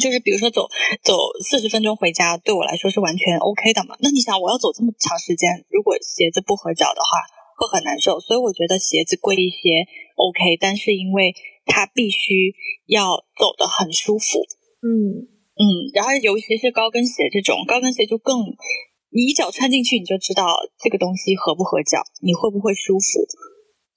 [0.00, 0.66] 就是比如说走
[1.02, 3.96] 走四十分钟回家，对我来说是完全 OK 的嘛。
[4.00, 7.08] 那你想，我要走这么长时间，如果鞋子不合脚的话，
[7.56, 8.18] 会很难受。
[8.20, 11.34] 所以我觉得鞋子贵一些 OK，但是因为
[11.66, 12.54] 它必须
[12.86, 14.42] 要走得很舒服，
[14.82, 15.62] 嗯嗯，
[15.94, 18.42] 然后尤其是高跟鞋这种，高跟鞋就更，
[19.10, 20.44] 你一脚穿进去你就知道
[20.82, 23.26] 这个东西合不合脚，你会不会舒服。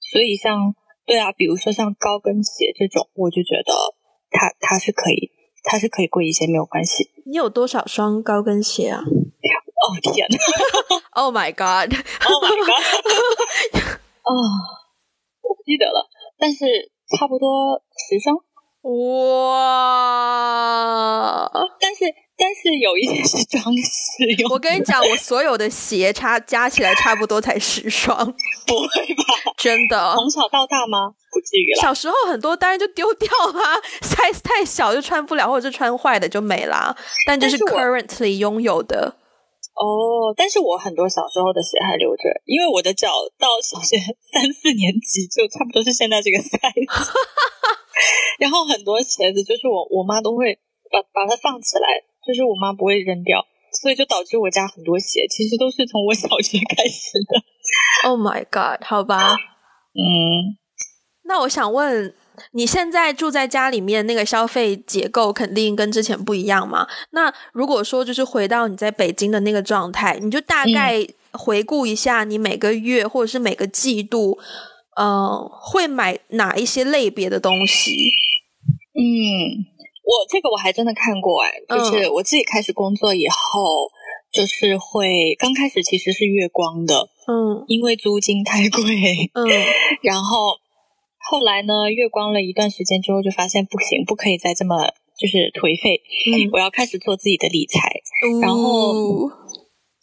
[0.00, 3.74] 所以像对啊，比如说像高跟鞋这种，我就觉得
[4.30, 5.32] 它它是可以。
[5.70, 7.10] 它是可以贵一些，没有关系。
[7.26, 9.02] 你有多少双高跟鞋啊？
[9.04, 10.26] 哦天！
[11.14, 13.06] Oh my god！Oh my god！
[14.22, 14.30] 啊，
[15.42, 18.36] 我不记得了，但是差不多十双。
[20.52, 21.50] 哇！
[21.80, 22.04] 但是。
[22.38, 24.48] 但是有一些是装饰用。
[24.54, 28.16] 我跟你讲，我所有的鞋差加起来差不多才十双，
[28.64, 29.52] 不会吧？
[29.58, 30.14] 真的？
[30.14, 31.10] 从小到大吗？
[31.32, 31.82] 不至于了。
[31.82, 36.96] 小时候很多当然就丢掉啦， size 太小就穿不了，或者是穿坏的就没啦。
[37.26, 39.16] 但就是 currently 拥有的。
[39.74, 43.98] 哦，但是我很多小时候的鞋还留着，因为我的脚到小学
[44.32, 47.10] 三四年级就差不多是现在这个 size，
[48.38, 50.58] 然后很多鞋子就是我我妈都会
[50.90, 52.06] 把把它放起来。
[52.28, 53.42] 就是我妈不会扔掉，
[53.80, 57.42] 所以就导致我家很多鞋其实都是从我 小学开始的。
[58.06, 58.84] Oh my god！
[58.84, 59.32] 好吧，
[59.94, 60.54] 嗯，
[61.24, 62.14] 那我想问，
[62.52, 66.86] 你现在住在家里面，那个消费结构肯定跟之前不一样嘛？
[67.12, 74.38] 那如果说就是回到你在北京的那个状态，你就大概回顾一下，你每个月或者是每个季度，
[75.00, 78.12] 嗯，会买哪一些类别的东西？
[78.94, 79.77] 嗯。
[80.08, 83.92] 我这个我还真的看过哎，就是我自己开始工作以后，
[84.32, 89.44] 就是会刚开始其实是月光的，嗯，因为租金太贵，嗯，
[90.00, 90.56] 然后
[91.18, 94.80] 后来呢，月光了一段时间之后，就发现不行，不可以再这么
[95.20, 96.00] 就是颓废，
[96.32, 97.92] 嗯， 我要开始做自己的理财，
[98.40, 99.28] 然后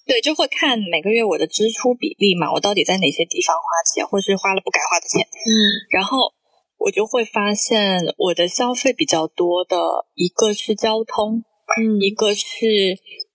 [0.05, 5.49] 对，就会看每个月我的支出比例嘛，我到底在哪些地方花钱，或是花了不该花的钱，嗯，
[5.89, 6.31] 然后。
[6.77, 9.77] 我就会发现，我的消费比较多的
[10.13, 11.43] 一个是交通，
[11.77, 12.67] 嗯，一个是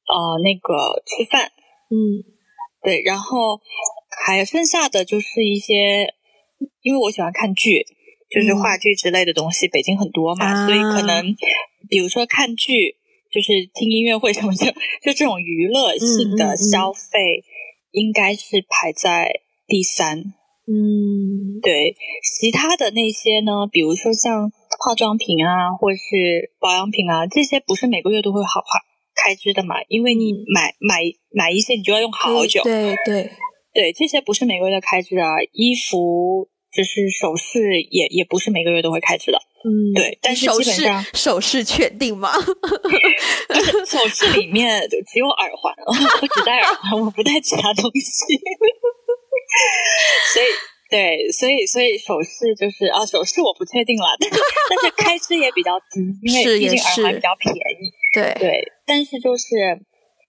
[0.07, 1.50] 呃那个吃饭，
[1.90, 2.22] 嗯，
[2.83, 3.61] 对，然后
[4.24, 6.14] 还剩下的就是一些，
[6.83, 7.85] 因为我喜欢看剧，
[8.31, 11.35] 就是话剧之类的东西，北京很多嘛，所以可能
[11.88, 12.96] 比如说看剧，
[13.33, 14.72] 就是听音乐会什么的，
[15.03, 17.42] 就这种娱乐性的消费，
[17.90, 20.35] 应该是排在第三。
[20.70, 28.78] 嗯，对，其他的那些呢，比如说像化妆品啊，或是保养品啊，这些不是每个月都会好花
[29.16, 29.74] 开支的嘛？
[29.88, 31.00] 因为你买买
[31.33, 32.62] 买一些，你就要用好久。
[32.62, 33.33] 对对
[33.74, 35.26] 对，这些不是每个月的开支啊。
[35.52, 39.38] 衣服就是首饰，也也不是每个月都会开支的。
[39.62, 42.30] 嗯，对，但是基本上首饰确定吗？
[43.85, 44.80] 首饰里面
[45.12, 45.74] 只有耳环，
[46.22, 48.40] 我只戴耳环，我不戴其他东西。
[50.35, 50.46] 所以，
[50.90, 57.92] 对，所以，所以首饰就是啊，首饰我不确定了，但是但是开支也比较低，因为毕竟耳环比较便宜。
[58.12, 59.46] 对对，但是就是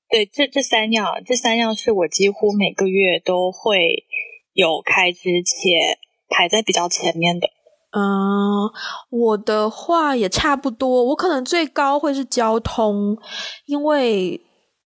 [0.10, 4.06] 对这这三样，这三样是我几乎每个月都会
[4.54, 5.98] 有开支，且
[6.30, 7.48] 排在比较前面的。
[7.94, 8.70] 嗯，
[9.10, 13.17] 我的话也差不多，我可能最高会是交通，
[13.65, 14.39] 因为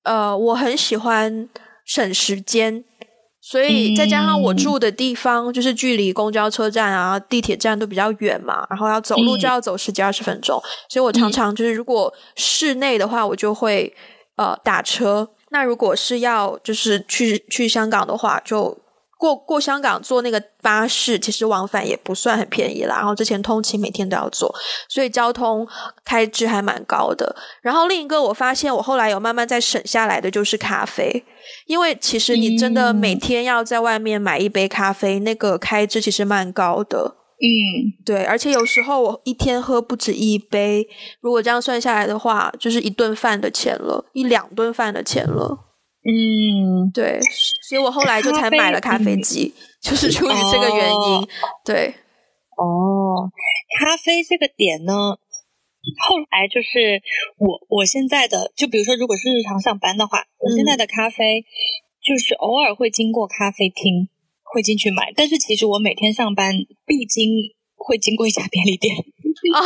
[0.04, 1.48] 呃，我很喜欢
[1.84, 2.84] 省时间。
[3.42, 13.92] 所以再加上我住的地方，就是距离公交车站啊、地铁站都比较远嘛，然后要走路就要走十几二十分钟，所以我常常就是如果室内的话，我就会
[14.36, 15.28] 呃打车。
[15.50, 18.78] 那如果是要就是去去香港的话，就。
[19.18, 22.96] 过过香港坐那个巴士，其实往返也不算很便宜啦。
[22.96, 24.52] 然后之前通勤每天都要坐，
[24.88, 25.64] 所以交通
[26.04, 27.36] 开支还蛮高的。
[27.62, 31.24] 然后另一个我发现，我后来有慢慢在省下来的就是咖啡，
[31.66, 37.16] 因为其实你真的每天要在外面买一杯咖啡，那个开支其实蛮高的。
[37.42, 40.86] 嗯，对，而且有时候我一天喝不止一杯，
[41.20, 45.58] 如果这样算下来的话，就是一顿饭的钱了，一两顿饭的钱了。
[46.04, 47.20] 嗯，对，
[47.68, 51.28] 所以我后来就才买了咖啡机，就是出于这个原因。
[51.64, 51.94] 对，
[52.56, 53.30] 哦，
[53.78, 55.16] 咖啡这个点呢，
[56.06, 57.02] 后来就是
[57.38, 61.44] 我我现在的，就比如说，如果是日常上班的话，我现在的咖啡
[62.02, 64.08] 就是偶尔会经过咖啡厅，
[64.42, 66.54] 会进去买，但是其实我每天上班
[66.86, 67.30] 必经
[67.74, 68.94] 会经过一家便利店
[69.54, 69.58] 啊，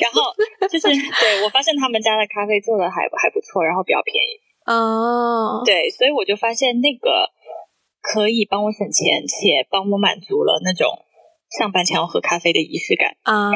[0.00, 0.32] 然后
[0.68, 0.88] 就是
[1.20, 4.40] 对我发现他们家的咖啡做的还还不错，然后比较便宜。
[4.64, 7.28] 哦，对，所以我就发现那个
[8.00, 10.88] 可以帮我省钱，且帮我满足了那种
[11.58, 13.50] 上班前要喝咖啡的仪式感啊。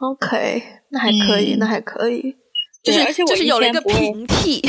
[0.00, 2.34] OK，那还可以，那还可以，
[2.82, 4.60] 就是而且我是有了一个平替，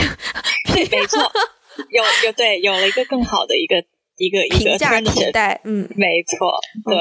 [0.74, 1.22] 对 没错，
[1.90, 3.78] 有有对，有了一个更好的一个
[4.18, 6.98] 一个一个价替代，嗯，没错，对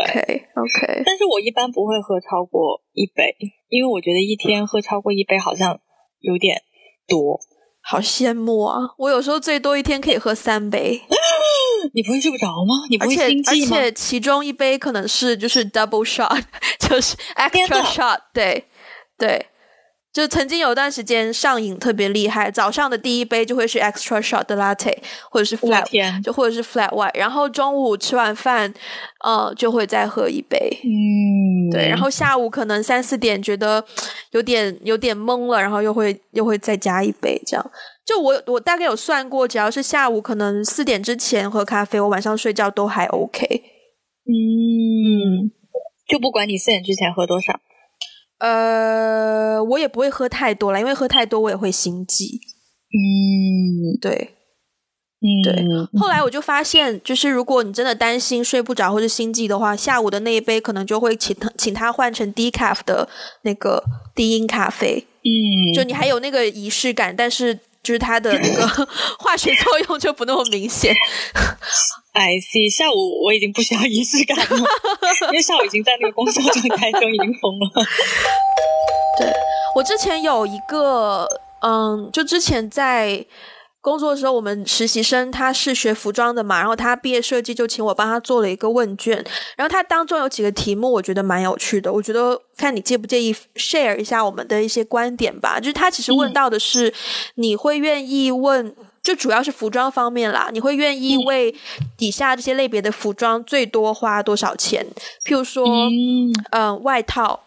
[0.55, 1.03] ，OK，OK。
[1.05, 3.35] 但是我一般不会喝超过一杯，
[3.69, 5.81] 因为我觉得一天喝超过一杯好像
[6.21, 6.63] 有点
[7.09, 7.41] 多。
[7.83, 8.77] 好羡慕啊！
[8.99, 11.01] 我有时候最多一天可以喝三杯。
[11.93, 12.87] 你不会睡不着吗？
[12.89, 13.77] 你不会心悸吗？
[13.77, 16.43] 而且其中一杯可能是 就是 double shot，
[16.79, 18.19] 就是 extra shot。
[18.33, 18.65] 对
[19.19, 19.47] 对。
[20.13, 24.93] 就曾经有段时间上瘾特别厉害，早上的第一杯就会是 extra shot 的 latte，
[25.31, 28.75] 或者是 flat，就或者是 flat white，然后中午吃完饭，
[29.23, 30.59] 呃，就会再喝一杯。
[30.83, 33.85] 嗯，对，然后下午可能三四点觉得
[34.33, 37.71] 有点有点懵了，然后又会又会再加一杯，这样。
[38.05, 43.47] 就我我大概有算过，只要是下午可能四点之前喝咖啡，我晚上睡觉都还 OK。
[44.27, 45.51] 嗯，
[46.09, 47.61] 就不管你四点之前喝多少。
[48.39, 52.41] 呃，我也不会喝太多了，因为喝太多我也会心悸。
[52.93, 54.35] 嗯，对，
[55.21, 55.65] 嗯，对。
[56.01, 63.09] 后来我就发现，就是如果你真的担心睡不着或者心悸的话，下午的那一杯可能就会请他请他换成低卡的
[63.43, 63.85] 那个
[64.15, 65.07] 低因咖啡。
[65.23, 67.61] 嗯，就你还有那个仪式感，但是。
[67.83, 68.67] 就是它的那个
[69.19, 70.95] 化学作用就不那么明显。
[72.13, 74.45] I see，下午我已经不需要仪式感了，
[75.29, 77.87] 因为下午已经在那个工作状态中已经疯了。
[79.19, 79.33] 对
[79.75, 81.29] 我之前有一个，
[81.63, 83.25] 嗯，就之前在
[83.83, 89.25] 工作的时候，我们实习生他是学服装的嘛，然后他毕业设计就请我帮他做了一个问卷，
[89.57, 95.59] 然后他当中有几个题目我觉得蛮有趣的，我觉得看你介不介意 share 一下我们的一些观点吧。
[95.59, 96.93] 就是他其实问到的是，
[97.37, 101.55] 你会愿意问，就主要是服装方面啦，你会愿意为
[101.97, 104.87] 底下这些类别的服装最多花多少钱？
[105.25, 105.65] 譬如说，
[106.51, 107.41] 嗯，外套，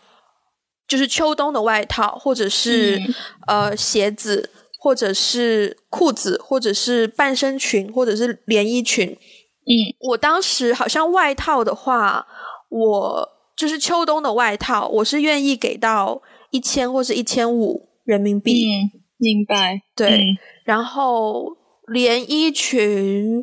[0.88, 3.00] 就是秋冬的外套，或者是
[3.46, 4.50] 呃鞋子。
[4.84, 9.08] 或者是裤子，或者是半身裙，或者是连衣裙。
[9.08, 9.72] 嗯，
[10.10, 12.28] 我当时好像外套的话，
[12.68, 18.66] 我就是秋冬的外套，我是愿意给到一千或是一千五人民币。
[18.66, 19.80] 嗯，明白。
[19.96, 20.26] 对，
[20.66, 21.56] 然后
[21.88, 23.42] 连衣裙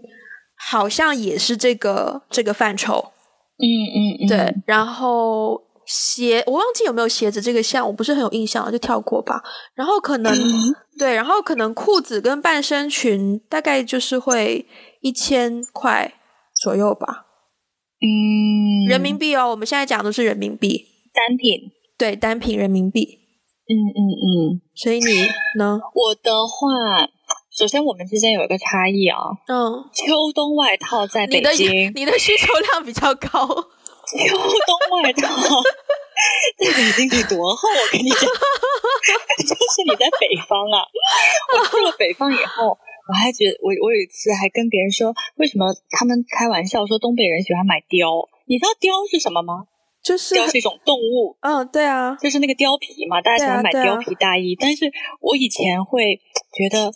[0.69, 3.13] 好像也是这个这个范畴。
[3.57, 5.70] 嗯嗯嗯，对，然后。
[5.93, 9.43] 鞋，我忘记有没有鞋子这个项，我不是很有印象，就跳过吧。
[9.75, 10.33] 然后可能
[10.97, 14.65] 对，然后可能裤子跟半身裙大概就是会
[15.01, 16.15] 一千块
[16.63, 17.27] 左右吧。
[18.01, 23.19] 嗯，人民币哦，我们现在讲的是人民币单品，对，单品人民币。
[23.67, 25.27] 嗯嗯嗯，所以你
[25.59, 25.81] 呢？
[25.93, 27.09] 我的话，
[27.51, 29.19] 首先我们之间有一个差异啊。
[29.49, 33.49] 嗯，秋冬外套在北京，你的需求量比较高。
[34.19, 35.29] 秋冬外套
[36.59, 37.69] 在北京得多厚？
[37.69, 38.21] 我跟你讲，
[39.47, 40.83] 就是你在北方啊。
[41.55, 48.29] 我去了北方以后，我还觉得我我有一次还跟别人说，为什么他们开玩笑说东北人喜欢买貂？
[48.47, 49.65] 你知道貂是什么吗？
[50.03, 51.37] 就是貂是一种动物。
[51.41, 54.57] 嗯，对啊，就是那个貂皮嘛，大家喜欢买貂皮大衣。
[54.59, 56.21] 但是我以前会
[56.53, 56.93] 觉得。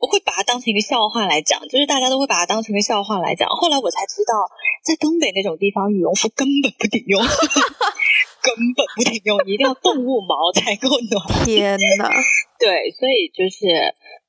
[0.00, 3.48] 我会把它当成一个笑话来讲，就是大家都会把它当成一个笑话来讲。
[3.48, 4.34] 后来我才知道，
[4.84, 7.18] 在东北那种地方，羽绒服根本不顶用，
[8.44, 11.44] 根本不顶用，一定要动物毛才够暖。
[11.46, 12.12] 天哪！
[12.58, 13.66] 对，所以就是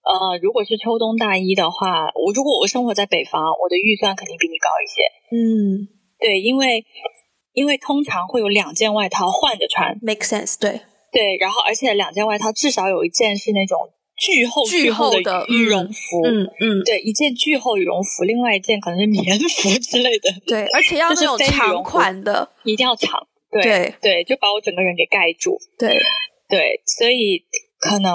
[0.02, 5.04] 呃，如果是秋冬大衣的话，我如果我生活在北方，我的预算肯定比你高一些。
[5.36, 5.88] 嗯，
[6.20, 6.86] 对，因为
[7.52, 10.58] 因为通常会有两件外套换着穿，make sense。
[10.58, 10.80] 对
[11.12, 13.78] 对，然后而且两件外套至少有一件是那种。
[14.18, 26.02] 巨厚巨厚的羽绒服，嗯嗯，对，一件巨厚羽绒服，另外一件可能是棉服之类的， 对，而且要那种 长款的，一定要长，对对，就把我整个人给盖住，对。
[26.48, 27.44] 对，所以
[27.80, 28.14] 可能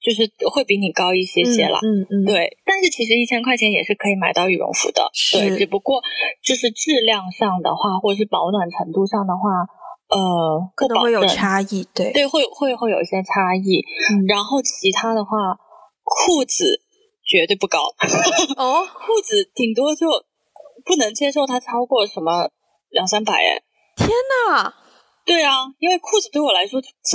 [0.00, 0.22] 就是
[0.54, 5.02] 会比你高一些些了，嗯嗯，对，但是其实一千块钱也是可以买到羽绒服的，
[5.32, 6.00] 对，只不过
[6.44, 9.66] 就是质量上的话，或者是保暖程度上的话。
[10.10, 13.84] 呃，可能会有差异，对对，会会会有一些差异。
[14.28, 15.30] 然后其他的话，
[16.02, 16.82] 裤子
[17.24, 17.78] 绝对不高
[18.56, 20.06] 哦， 裤子顶多就
[20.84, 22.50] 不能接受它超过什么
[22.88, 23.62] 两三百哎！
[23.96, 24.72] 天呐，
[25.24, 26.88] 对啊，因为裤子对我来说就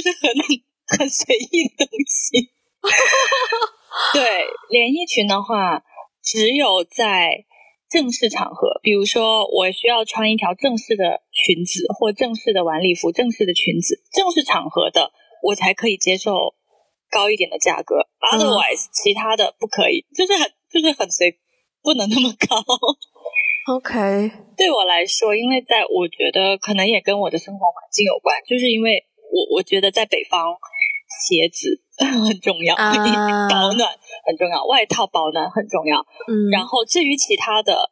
[0.00, 0.30] 是很
[0.98, 2.50] 很随意的东西。
[4.12, 4.22] 对，
[4.70, 5.82] 连衣裙的话，
[6.22, 7.44] 只有在。
[7.90, 15.10] 正式场合，比如说我需要穿一条正式的裙子或正式的晚礼服、正式的裙子，正式场合的
[15.42, 16.54] 我才可以接受
[17.10, 18.06] 高一点的价格。
[18.32, 21.36] Otherwise，其他的不可以，就是很就是很随，
[21.82, 22.62] 不能那么高。
[23.74, 30.54] OK， 对我来说，因为在我觉得可能也跟我的生活环境有关，就是因为我我觉得在北方
[31.20, 33.88] 鞋子 很重要，保暖。
[34.26, 36.00] 很重要，外套保暖很重要。
[36.28, 37.90] 嗯，然后至于其他的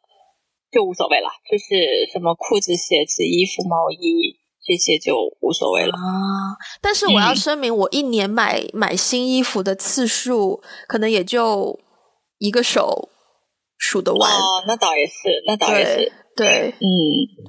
[0.71, 6.53] 就无所谓了，就是什么裤子、鞋子、衣服、毛衣这些就无所谓了啊。
[6.81, 11.79] 但是我要声明，我一年买买新衣服的次数可能也就
[12.37, 13.09] 一个手
[13.79, 14.31] 数得完。
[14.31, 16.11] 哦，那倒也是，那倒也是。
[16.35, 16.87] 对，嗯，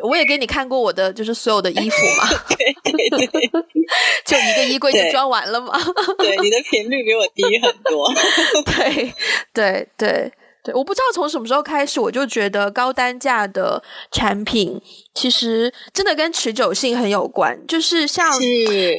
[0.09, 3.51] 我也给你看过我的，就是所有的衣服嘛， 对对对，
[4.25, 5.79] 就一个衣柜就装完了嘛。
[6.19, 8.11] 对，你的频率比我低很多。
[8.65, 9.15] 对
[9.53, 10.33] 对对。
[10.63, 14.81] 对，我不知道从什么时候开始，我就觉得高单价的产品
[15.15, 17.59] 其实真的跟持久性很有关。
[17.67, 18.31] 就是像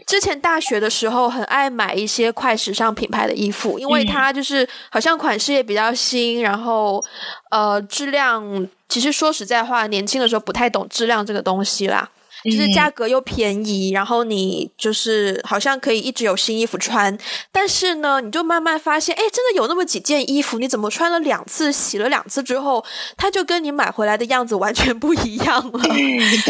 [0.07, 7.03] 之前大学的时候，很爱买一些快时尚品牌的衣服，因为它就是好像款式也比较新，然后
[7.51, 12.09] 呃质量，其实说实在话，年轻的时候不太懂质量这个东西啦。
[12.43, 17.15] 就是价格又便宜，然后你就是好像可以一直有新衣服穿，
[17.51, 22.83] 但是呢，你就慢慢发现，哎，真的有那么几件衣服，你怎么穿了两次，洗了两次之后，
[23.15, 25.83] 它就跟你买回来的样子完全不一样了，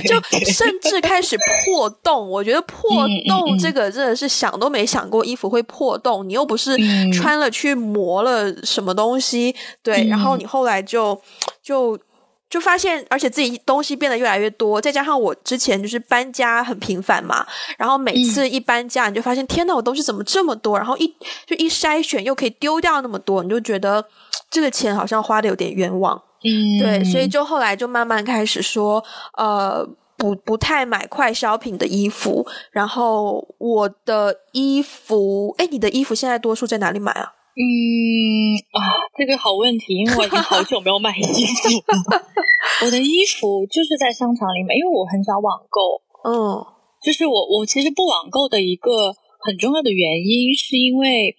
[0.07, 2.29] 就甚至开始破洞。
[2.29, 6.77] 我觉得破洞这个真的是想都没想过，衣服会破洞，你又不是
[7.11, 11.21] 穿了去磨了什么东西，对，然后你后来就
[11.61, 11.99] 就。
[12.51, 20.77] 就发现，而且自己东西变得越来越多，再加上我之前就是搬家很频繁嘛，然后每次一搬家，你就发现天呐，我东西怎么这么多？
[20.77, 21.07] 然后一
[21.47, 24.05] 就一筛选又可以丢掉那么多，你就觉得
[24.49, 26.21] 这个钱好像花的有点冤枉。
[26.43, 29.01] 嗯，对，所以就后来就慢慢开始说，
[29.37, 29.87] 呃，
[30.17, 32.45] 不不太买快消品的衣服。
[32.71, 37.31] 然后我的衣服，哎，你的衣服现在多数在哪里买啊？
[37.51, 38.79] 嗯啊，
[39.17, 42.23] 这个好问题，因为我已经好久没有买衣服了。
[42.85, 46.01] 我的衣服就是在商场里买，因为我很少网购。
[46.23, 46.63] 嗯，
[47.03, 51.35] 就是我我其实不网购的一个很重要的原因，是因为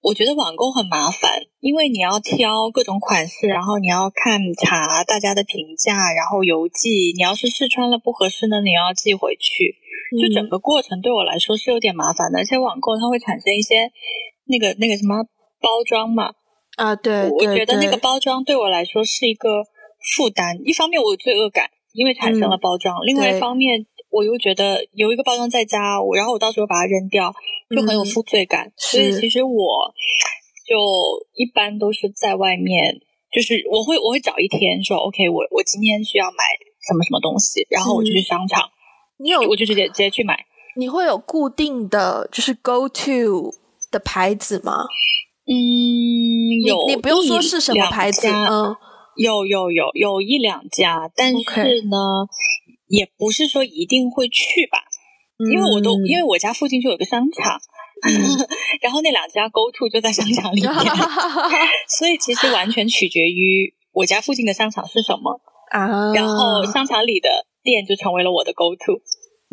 [0.00, 7.12] 我觉得网购很麻烦，因为你要挑各种款式，然后你要看查大家的评价，然后邮寄。
[7.14, 9.76] 你要是试穿了不合适呢，你要寄回去，
[10.16, 12.38] 就整个过程对我来说是有点麻烦的。
[12.38, 13.92] 而且网购它会产生一些
[14.46, 15.26] 那个那个什么。
[15.62, 16.32] 包装嘛，
[16.76, 19.64] 啊，对，我觉得那个包装对我来说是一个
[20.16, 20.58] 负担。
[20.64, 27.32] 一方面我有罪恶感，因为产生了包装；，另外一方面我又觉得有一个包装在家，我然后我到时候把它扔掉，
[27.74, 28.72] 就很有负罪感。
[28.76, 29.94] 所以其实我
[30.66, 30.76] 就
[31.34, 33.00] 一般都是在外面，
[33.32, 36.44] 就是我会我会找一天说，OK，我我今天需要买
[36.86, 38.68] 什么什么东西，然后我就去商场，
[39.18, 40.44] 你有我就直接直接去买。
[40.74, 43.52] 你会有固定的就是 go to
[43.90, 44.86] 的牌子吗？
[45.44, 48.76] 嗯，有你不用说是什么牌子，嗯，
[49.16, 52.26] 有有有有一两家，但是呢，
[52.86, 54.78] 也不是说一定会去吧，
[55.52, 57.58] 因为我都因为我家附近就有个商场，
[58.80, 60.72] 然后那两家 Go To 就在商场里面，
[61.98, 65.40] 所以其实完全取决于我家附近的商场是什么
[65.70, 67.28] 啊，然后商场里的
[67.62, 69.00] 店就成为了我的 Go To。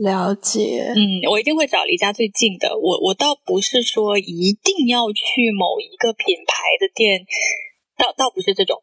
[0.02, 2.78] 了解，嗯，我一定会找离家最近的。
[2.78, 7.26] 我我倒不是说一定要去某一个品牌的店，
[7.98, 8.82] 倒倒不是这种。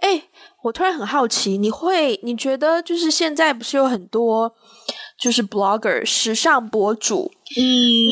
[0.00, 0.22] 哎，
[0.62, 4.52] 我突然很好奇，你会你觉得就是现在不是有很多
[5.20, 7.30] 就是 blogger 时尚博主？
[7.56, 7.62] 嗯，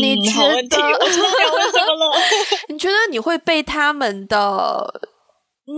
[0.03, 0.53] 你觉得？
[0.53, 2.17] 我知道问什么了？
[2.69, 5.01] 你觉得你会被他们的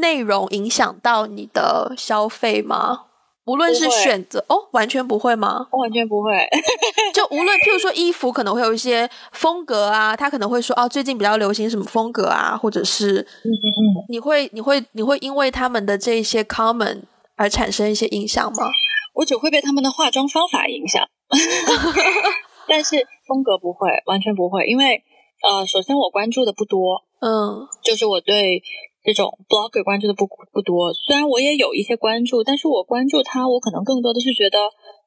[0.01, 3.07] 内容影响到你的消费吗？
[3.47, 5.66] 无论是选择哦，完全不会吗？
[5.72, 6.30] 完全不会。
[7.12, 17.03] 就无论譬如说衣服，可能会有一些风格啊，他可能会说哦，最近比较流行什么风格啊，或者是嗯嗯嗯，你会你会你会因为他们的这些 comment
[17.36, 18.70] 而产生一些影响吗？
[19.14, 21.07] 我只会被他们的化妆方法影响，
[22.66, 25.05] 但是风格不会，完全不会，因为
[25.47, 28.62] 呃，首先我关注的不多，嗯，就是我对。
[29.05, 34.59] 这种 blogger 关注的不不多，虽然我也有一些关注，但是我关注他，我可能更多的是觉得，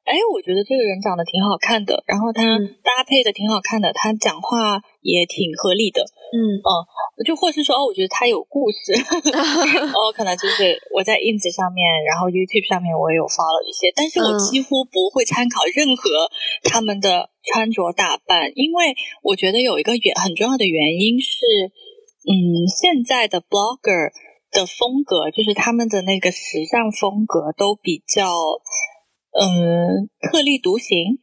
[0.06, 2.42] 哎，我觉得这个人长得挺好看的，然后他
[2.86, 6.62] 搭配的挺好看的，他讲话也挺合理的，嗯。
[6.62, 6.70] 嗯，
[7.26, 8.94] 就或是说，哦，我觉得他有故事，
[9.90, 16.30] 哦，可能就是我在 ins 上面，然后 youtube 上面我也有 follow 一些，但是我几乎不会参考任何
[16.62, 18.94] 他们的穿着打扮，因为
[19.26, 21.42] 我觉得有一个原很重要的原因是。
[22.28, 24.12] 嗯，现在的 blogger
[24.50, 28.28] 的风格，就是他们的那个时尚风格都比较，
[29.32, 31.18] 嗯，特立独行，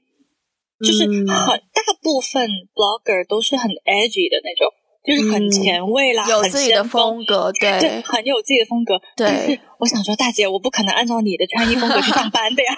[0.80, 4.74] 就是很大部分 blogger 都是很 edgy 的那种，
[5.06, 9.00] 就是很前卫啦，有自己的风格，对，很有自己的风格。
[9.16, 12.76] 对，但是我想说，大姐，我不可能按照你的穿衣风格去上班的呀。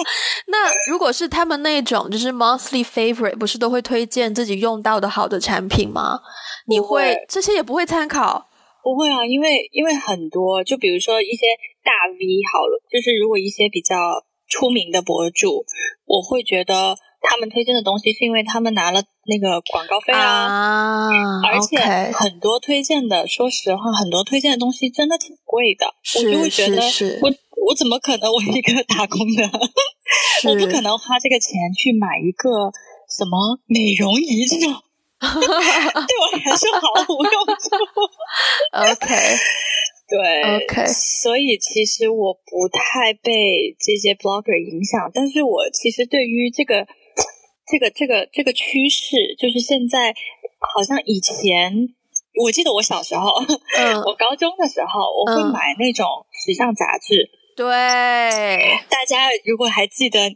[0.48, 6.20] 那如果是他们那种，就是 monthly favorite，不是都会推荐自己用到的好的产品吗？
[6.66, 8.48] 你会这些也不会参考？
[8.82, 11.46] 不会啊，因为因为很多，就比如说一些
[11.82, 12.18] 大 V
[12.52, 13.96] 好了，就是如果一些比较
[14.48, 15.64] 出名的博主，
[16.04, 21.06] 我会觉得他们推荐的东西是因为他们拿了那个广告费啊，
[21.46, 21.78] 而且
[22.12, 25.86] 很多推荐的，说实话，很多推荐的东西真的挺贵的，
[26.18, 26.82] 我就会觉得
[27.22, 27.30] 我
[27.68, 29.44] 我怎么可能我一个打工的，
[30.50, 32.72] 我不可能花这个钱去买一个
[33.16, 34.74] 什么美容仪这种。
[35.20, 37.76] 对我来说毫无用处。
[38.72, 39.14] OK，
[40.08, 46.86] 对，OK，所以其实我不太被这些 blogger 影响，但是我其实对于这个、
[47.70, 50.14] 这个、这个、这个趋势，就是现在
[50.74, 51.94] 好像以前，
[52.42, 53.30] 我记得我小时候，
[53.78, 57.30] 嗯，我高中的时候，我会买那种时尚杂志。
[57.56, 57.66] 对，
[58.88, 60.30] 大家如果还记得，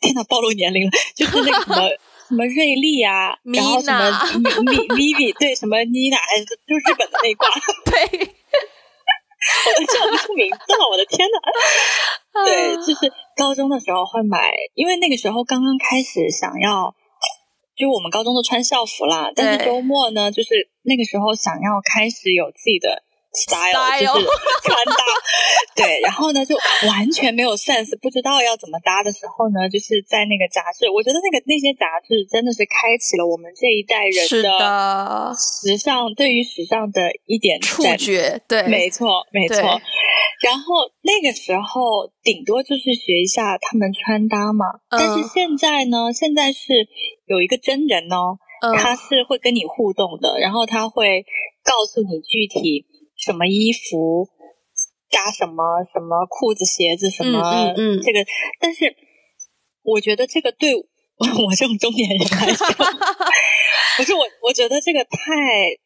[0.00, 1.88] 天哪，暴露年龄了，就是那个什么。
[2.28, 6.18] 什么瑞丽啊，然后什么咪咪咪咪，对，什么妮娜，
[6.66, 7.48] 就是日本的那挂。
[7.90, 8.34] 对，
[9.48, 11.38] 我 都叫不出名字了，我的天呐。
[12.44, 16.94] 对，就是高中的时候会买，因为那个时候刚刚开始想要，
[17.74, 19.32] 就我们高中都穿校服啦。
[19.34, 23.02] 但是周末呢，就是那个时候想要开始有自己的
[23.38, 24.26] style，就是
[24.62, 25.04] 穿搭。
[25.76, 26.56] 对，然后呢，就
[26.88, 34.50] 完全没有 sense，不知道要怎么搭的时候呢，就是在那个杂志，我觉得那个那些杂志真的是开启了我们这一代人的
[35.38, 38.40] 时尚，对于时尚的一点触觉。
[38.48, 39.56] 对，没错，没错。
[40.42, 46.88] 然后那个时候顶多就是学一下他们穿搭嘛，但是现在呢，现在是
[47.26, 48.38] 有一个真人哦。
[48.76, 51.24] 他是会跟你互动的，然后他会
[51.62, 52.86] 告诉你具体
[53.18, 54.28] 什么衣服
[55.10, 58.24] 加什么什么裤子鞋子什么嗯嗯这个，
[58.60, 58.94] 但是
[59.82, 60.82] 我觉得这个对我
[61.58, 62.66] 这种中年人来说，
[63.98, 65.78] 不是我，我觉得这个太。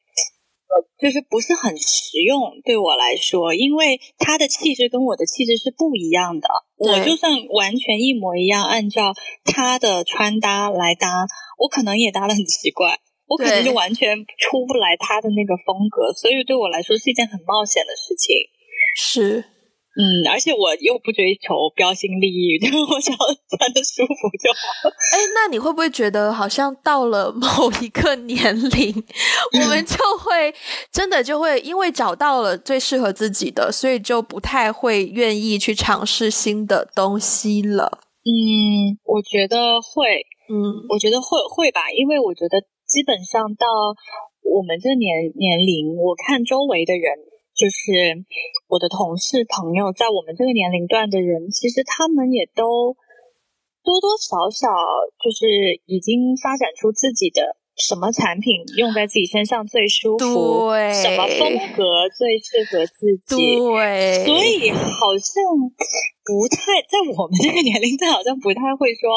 [0.99, 6.49] 就是不是很实用对我来说，因为他的气质跟我的气质是不一样的。
[6.77, 9.13] 我就算完全一模一样，按照
[9.45, 11.27] 他的穿搭来搭，
[11.59, 13.01] 我可能也搭的很奇怪，
[13.33, 16.13] 我可能就完全出不来他的那个风格。
[16.13, 18.37] 所以对我来说是一件很冒险的事情。
[18.95, 19.45] 是。
[19.95, 24.89] 嗯，而且我又不追求标新立异， 就我想穿的舒服就好。
[24.89, 29.05] 哎，那你会不会觉得好像到了某一个年龄，
[29.61, 30.55] 我们就会
[30.91, 37.99] 真的就会因为找到了最适合自己的，所以就不太会愿意去尝试新的东西了？
[38.25, 40.57] 嗯，我觉得会，嗯，
[40.89, 42.57] 我觉得会会吧，因为我觉得
[42.93, 43.65] 基本上到
[44.45, 47.33] 我们这年年龄，我看周围的人。
[47.53, 48.25] 就是
[48.67, 52.97] 我的同事朋友，在我们这个年龄段的人，其实他们也都
[53.85, 54.73] 多多少少
[55.21, 61.85] 就是已经发展出自己的什么产品用在自己身上最舒服，对，什么风格
[62.17, 65.43] 最适合自己，对，所以好像
[66.23, 69.11] 不太在我们这个年龄段，好像不太会说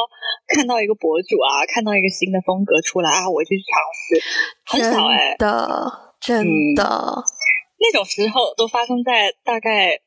[0.48, 4.22] 看到一个博主啊，看到一个新的风格出来啊，我就去尝试，
[4.66, 7.24] 很少哎，的，真的。
[7.78, 10.00] 那种时候都发生在大概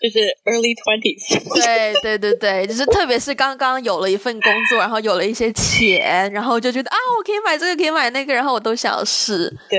[0.00, 1.62] 就是 early twenties。
[1.64, 9.54] 对对对对，就是特别是刚刚有了一份工作，然后有了一些钱，然后就觉得啊，我可以买这个，可以买那个，然后我都想要试。
[9.68, 9.78] 对。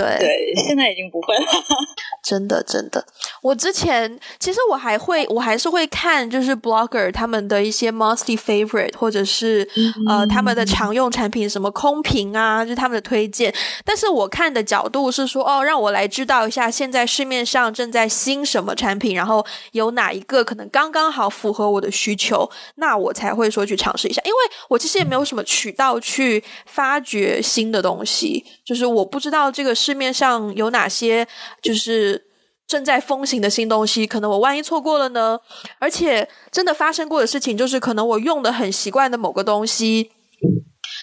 [0.00, 1.44] 对对，现在已经不会了。
[2.22, 3.04] 真的真的，
[3.42, 9.66] 我之前其实我还会，我还是会看，就是 blogger 他们的一些 monthly favorite，或者是
[10.08, 13.52] 呃他们的常用产品，什么空瓶啊，就是他们的推荐。
[13.84, 24.20] 但是我看的角度是说，哦，让我来知道一下现在市面上正在新什么产品，然后有哪一个可能刚刚好符合我的需求，那我才会说去尝试一下。
[24.26, 24.38] 因为
[24.68, 29.89] 我其实也没有什么渠道去发掘新的东西，就是我不知道这个是。
[29.90, 31.26] 市面上有哪些
[31.60, 32.22] 就是
[32.68, 34.06] 正在风行的新东西？
[34.06, 35.36] 可能我万一错过了呢？
[35.80, 40.12] 而且真的发生过的事情就是，可能我用的很习惯的某个东西，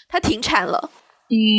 [0.08, 0.90] 它停产了，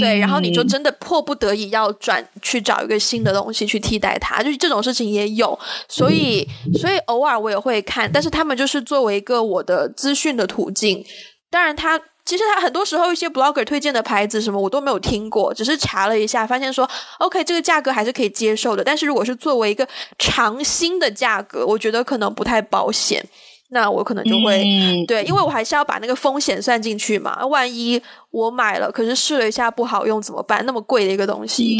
[0.01, 5.59] 对，然后你就真的迫不得已要转去找一个新的东西去替代它，就是这种事情也有。
[5.87, 6.49] 所以，
[6.81, 11.05] 所以偶尔我也会看，但是他们就是作为一个我的资讯的途径。
[11.51, 12.01] 当然，它。
[12.29, 16.87] 其实他很多时候一些 blogger 推荐的牌子什么我都没有听过，只是查了一下，发现说
[17.20, 18.85] OK 这个价格还是可以接受的。
[18.85, 23.24] 但是如果是作为一个长新的价格，我觉得可能不太保险。
[23.70, 24.62] 那我可能就会
[25.07, 27.47] 对，因为我还是要把那个风险算进去嘛。
[27.47, 28.01] 万一
[28.31, 30.64] 我买了，可是试了一下不好用怎么办？
[30.66, 31.76] 那么贵的一个东西，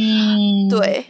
[0.70, 1.05] 对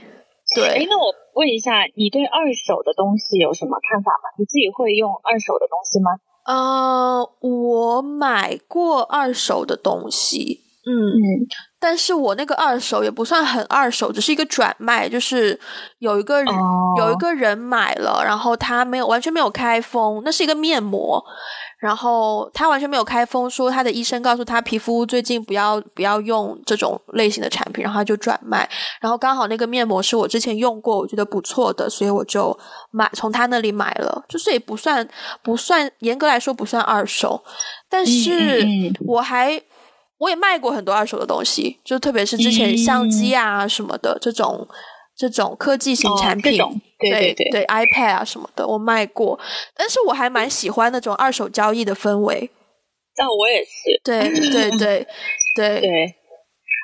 [0.55, 0.82] 对。
[0.82, 4.30] 哎，那我问一下，你对二手的东西有什么看法吗？
[4.39, 6.11] 你自己会用二手的东西吗？
[6.49, 11.44] 呃，我买过二手的东西，嗯，
[11.78, 15.61] 但是我那个二手也不算很二手，只是一个转卖，就是
[15.99, 16.55] 有一个人
[16.96, 21.22] 有一个人买了，然后他没有完全没有开封，那是一个面膜。
[21.79, 28.68] 然后他完全没有开封，说他的医生告诉他皮肤最近不要不要用这种类型的产品，然后他就转卖。
[29.01, 32.59] 然后刚好那个面膜是我之前用过，我觉得不错的，所以我就
[32.91, 34.24] 买从他那里买了。
[34.29, 35.09] 就是也不算
[35.43, 37.41] 不算严格来说不算二手，
[37.89, 38.66] 但是
[39.07, 39.61] 我还
[40.18, 44.66] 我也卖过很多二手的东西，就特别是之前相机啊什么的这种。
[45.18, 46.56] 这种科技型产品，
[47.00, 49.36] 对对对对，iPad 啊什么的，我卖过，
[49.74, 52.48] 但是我还蛮喜欢那种二手交易的氛围。
[53.16, 55.06] 但我也是，对对对
[55.56, 56.14] 对对。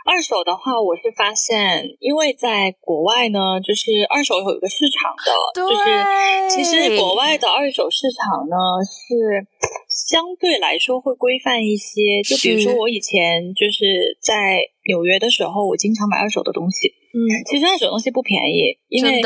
[0.07, 9.47] 二手的话，我是发现，因为在国外呢，就是二手有一个市场的，就是其实国外的二手市场呢是
[9.89, 12.20] 相对来说会规范一些。
[12.22, 14.59] 就比如说我以前就是在
[14.89, 16.93] 纽约的时候，我经常买二手的东西。
[17.15, 19.23] 嗯，其实二手东西不便宜，因为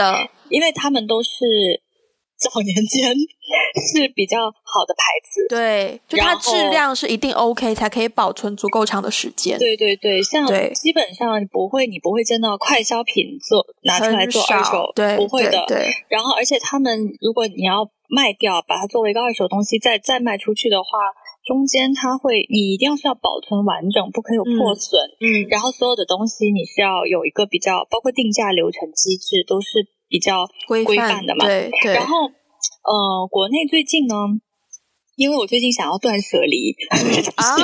[0.50, 1.30] 因为他们都是
[2.36, 3.14] 早年间
[3.90, 5.46] 是比较好的牌子。
[5.48, 9.58] 对，就它质量是一定 OK 才可以保存足够长的时间。
[9.58, 15.64] 对对对，像基本上不会，你不会见到快消品做拿出来做二手，对，不会的。
[15.66, 20.98] 对，然后而且他们如果你要卖掉，把它作为一个二手东西再再卖出去的话。
[21.48, 25.00] 中间它会，你一定要是要保存完整，不可以有破损。
[25.16, 31.46] 嗯，然后所有的东西你是要有一个比较，包括定价流程机制都是比较规范的嘛。
[31.46, 31.94] 对对。
[31.94, 32.28] 然后，
[32.84, 34.14] 呃，国内最近呢，
[35.16, 36.76] 因为我最近想要断舍离
[37.40, 37.56] 啊，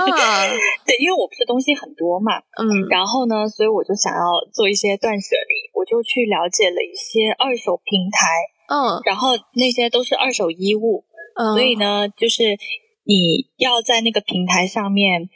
[0.88, 8.32] 对，因为我不是东西很多嘛，嗯，然后呢，所以我就想要做一些断舍离，我就去了解了一些二手平台，
[8.72, 11.04] 嗯，然后那些都是二手衣物，
[11.36, 12.56] 嗯，所以呢，就是。
[13.04, 15.28] 你要在那个平台上面，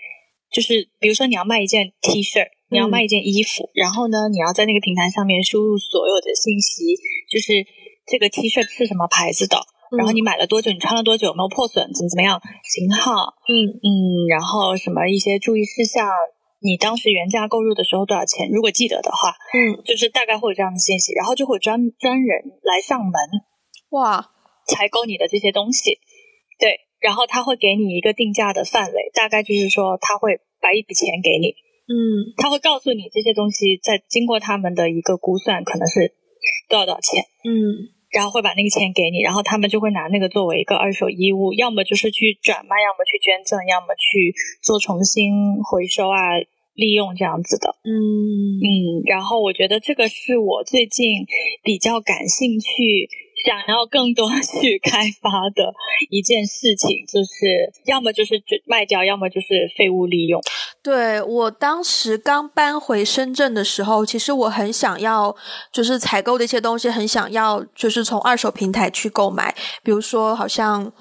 [0.51, 6.97] 就是比如说你要卖一件 T 恤，你要卖一件衣服，然后呢，你要在那个平台上面输入所有的信息，
[7.31, 7.65] 就是
[8.07, 9.61] 这个 T 恤是什么牌子的，
[9.97, 13.69] 然后你买了多久，你穿了多久，有没有破损，怎么怎么样，型号，嗯。
[13.85, 13.89] 嗯，
[14.29, 16.09] 然后什么一些注意事项，
[16.61, 23.13] 你当时原价购入的时候多少钱，如果记得的话，嗯，就是大概会有这样的信息，然后就会专专人来上门，
[23.91, 24.33] 哇，
[24.67, 26.01] 采购你的这些东西，
[26.59, 26.88] 对。
[27.01, 31.55] 然后他会给你一个定价的范围，大概就是说他会把一笔钱给你，
[31.87, 36.13] 嗯，他会告诉你这些东西在经过他们的一个估算可能是
[36.69, 46.17] 多少多少钱，嗯，然后会把那个钱给你，然后他们就会拿那个作为一个二手衣物，要么就是去转卖，要么去捐赠，要么去做重新回收啊。
[46.79, 47.91] 利用这样子的，嗯
[48.63, 51.27] 嗯，然后我觉得这个是我最近
[51.65, 53.11] 比较感兴趣、
[53.45, 54.29] 想要更多
[54.61, 55.73] 去开发的
[56.11, 60.41] 一件事情，就是要么就是卖掉，要么就是废物利用。
[60.83, 65.35] 对我当时刚搬回深圳的时候，其实我很想要，
[65.73, 70.93] 就是采购的一些东西，很想要就是从二手平台去购买，比如说好像。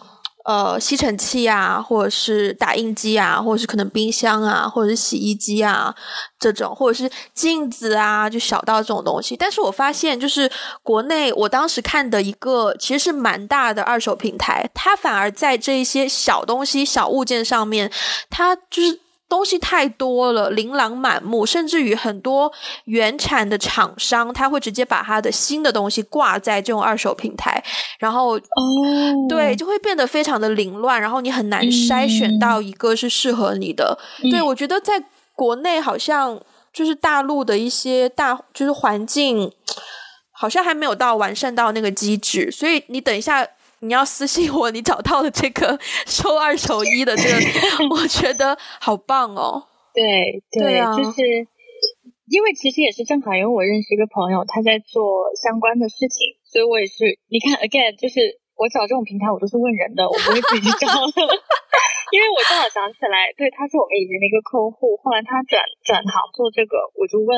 [0.48, 5.94] 呃，吸尘器啊，或者是打印机啊，或者是可能冰箱啊，或者是洗衣机啊，
[6.40, 9.36] 这种，或者是镜子啊，就小到这种东西。
[9.36, 10.50] 但是我发现，就是
[10.82, 17.92] 国内我当时看的一个其实是蛮大的二手平台，它反而在这一些小东西、小物件上面，
[18.30, 19.02] 它就是。
[19.30, 22.52] 东西太多了，琳琅满目，甚至于很多
[22.86, 27.62] 原产的厂商，他会直接把他的新的东西挂在这种二手平台，
[28.00, 28.42] 然后哦，
[29.28, 33.98] 对，就会变得非常的凌乱，然后你很难筛选到一个是适合你的。
[34.32, 35.04] 对我觉得在
[35.36, 36.40] 国内好像
[36.72, 39.52] 就是大陆的一些大就是环境，
[40.32, 43.46] 好像还没有到完善到那个机制，所以你等一下。
[43.80, 49.68] 你要私信我，你找到了这个收二手衣的这个， 我觉得好棒哦。
[49.94, 51.22] 对对，就是
[52.30, 57.06] 因为其实也是正好，因为我认识一个朋友，他在做相关的事情，所以我也是。
[57.30, 58.18] 你看，again，就是
[58.58, 61.18] 我找这种平台，我都是问人的，我不会自己去找的。
[62.10, 67.30] 因为我正好想起来，对，他是我们以前的一个客户，后来他转转行做这个，我就问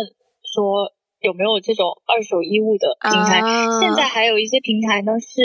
[0.55, 0.95] 说。
[1.19, 3.43] 有没有这种二手衣物的平台？
[3.81, 5.41] 现在还有一些平台呢，是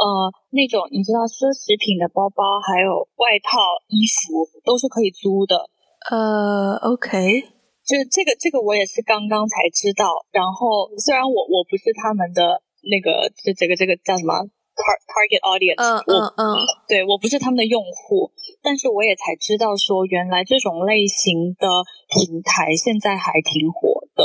[0.00, 3.60] 呃那种你知道奢侈品的包包，还有外套、
[3.92, 5.68] 衣服都是可以租的。
[6.10, 7.44] 呃，OK，
[7.84, 10.24] 就是这个这个我也是刚刚才知道。
[10.32, 14.32] 然后虽然我我不是他们的那个这这个这个叫什么
[14.74, 16.42] target audience，嗯嗯嗯，
[16.88, 18.32] 对我不是他们的用户，
[18.64, 21.68] 但是我也才知道说原来这种类型的
[22.08, 24.24] 平台现在还挺火的。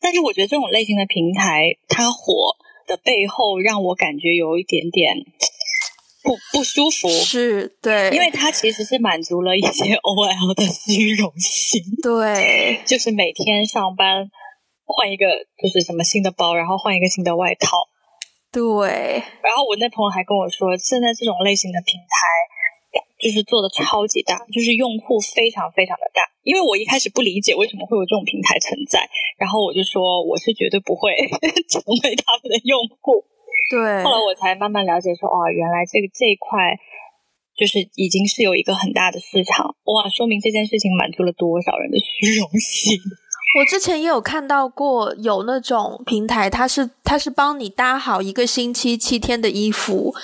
[0.00, 2.56] 但是我觉得这种类型的平台，它火
[2.86, 5.16] 的背后让我感觉有一点点
[6.22, 7.08] 不不舒服。
[7.08, 11.82] 是对，因为它其实是满足了一些 OL 的虚荣心。
[12.02, 14.30] 对， 就是每天上班
[14.84, 15.26] 换一个，
[15.62, 17.88] 就是什么新的包，然后换一个新的外套。
[18.52, 19.22] 对。
[19.42, 22.16] 然后我那朋友还跟我说，现在这种类型的平台。
[23.20, 26.22] 就是做的超级大，就是用户非常非常的大。
[26.42, 29.06] 因为我一开始不理解为什么会有这种平台存在，
[29.36, 31.12] 然后我就说我是绝对不会
[31.68, 33.22] 成为他们的用户。
[33.68, 36.80] 对，后来我才慢慢了解说，哦，原来这个这一块
[37.54, 39.76] 就是已经是有一个很大的市场。
[39.84, 42.98] 哇，说明这件事情满足了多少人的虚荣心。
[43.58, 50.14] 我之前也有看到过有那种平台，它是它是帮你搭好一个星期七天的衣服，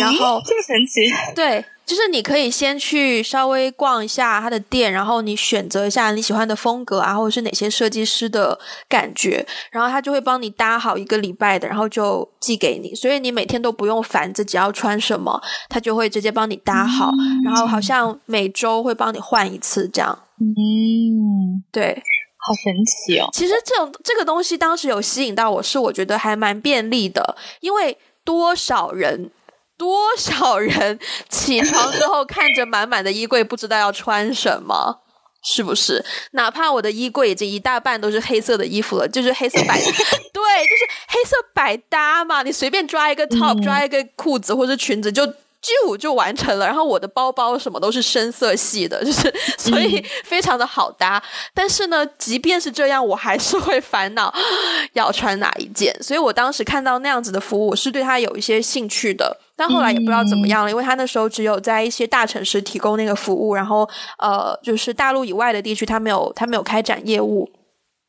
[0.00, 1.34] 然后这么神奇？
[1.34, 1.62] 对。
[1.86, 8.58] 就是你可以先去稍微逛一下他的店，然后你选择一下你喜欢的风格啊，或者是哪些设计师的
[8.88, 17.12] 感觉，然后他就会帮你搭好一个礼拜的，然后就寄给你，所以你每天都不用烦自己要穿什么，他就会直接帮你搭好，
[17.44, 20.18] 然后好像每周会帮你换一次这样。
[20.40, 22.02] 嗯，对，
[22.38, 23.28] 好神奇哦。
[23.32, 27.96] 其实这种这个东西当时有吸引到我，是我觉得还蛮便利的，因为。
[28.26, 29.30] 多少人？
[29.78, 30.98] 多少人
[31.28, 35.02] 起床之后看着满满的衣柜，不知道要穿什么，
[35.44, 36.04] 是不是？
[36.32, 45.34] 哪怕我的衣柜已经一大半都是黑色的衣服了，就是黑色百， 对，就是黑色百搭嘛，你随便抓一个 top，抓一个裤子或者裙子就。
[45.84, 51.22] 就就完成了，然后我的包包什么都是深色系的，就是 所以非常的好搭。
[51.52, 54.32] 但是呢，即便是这样，我还是会烦恼
[54.92, 55.96] 要穿哪一件。
[56.02, 59.36] 所以我当时看到那样子的服务，我是对他有一些兴趣的。
[59.58, 63.88] 但后来也不知道怎么样了，因为他那时候只有在一些大城市提供那个服务，然后
[64.18, 67.50] 呃，就是大陆以外的地区，他没有他没有开展业务。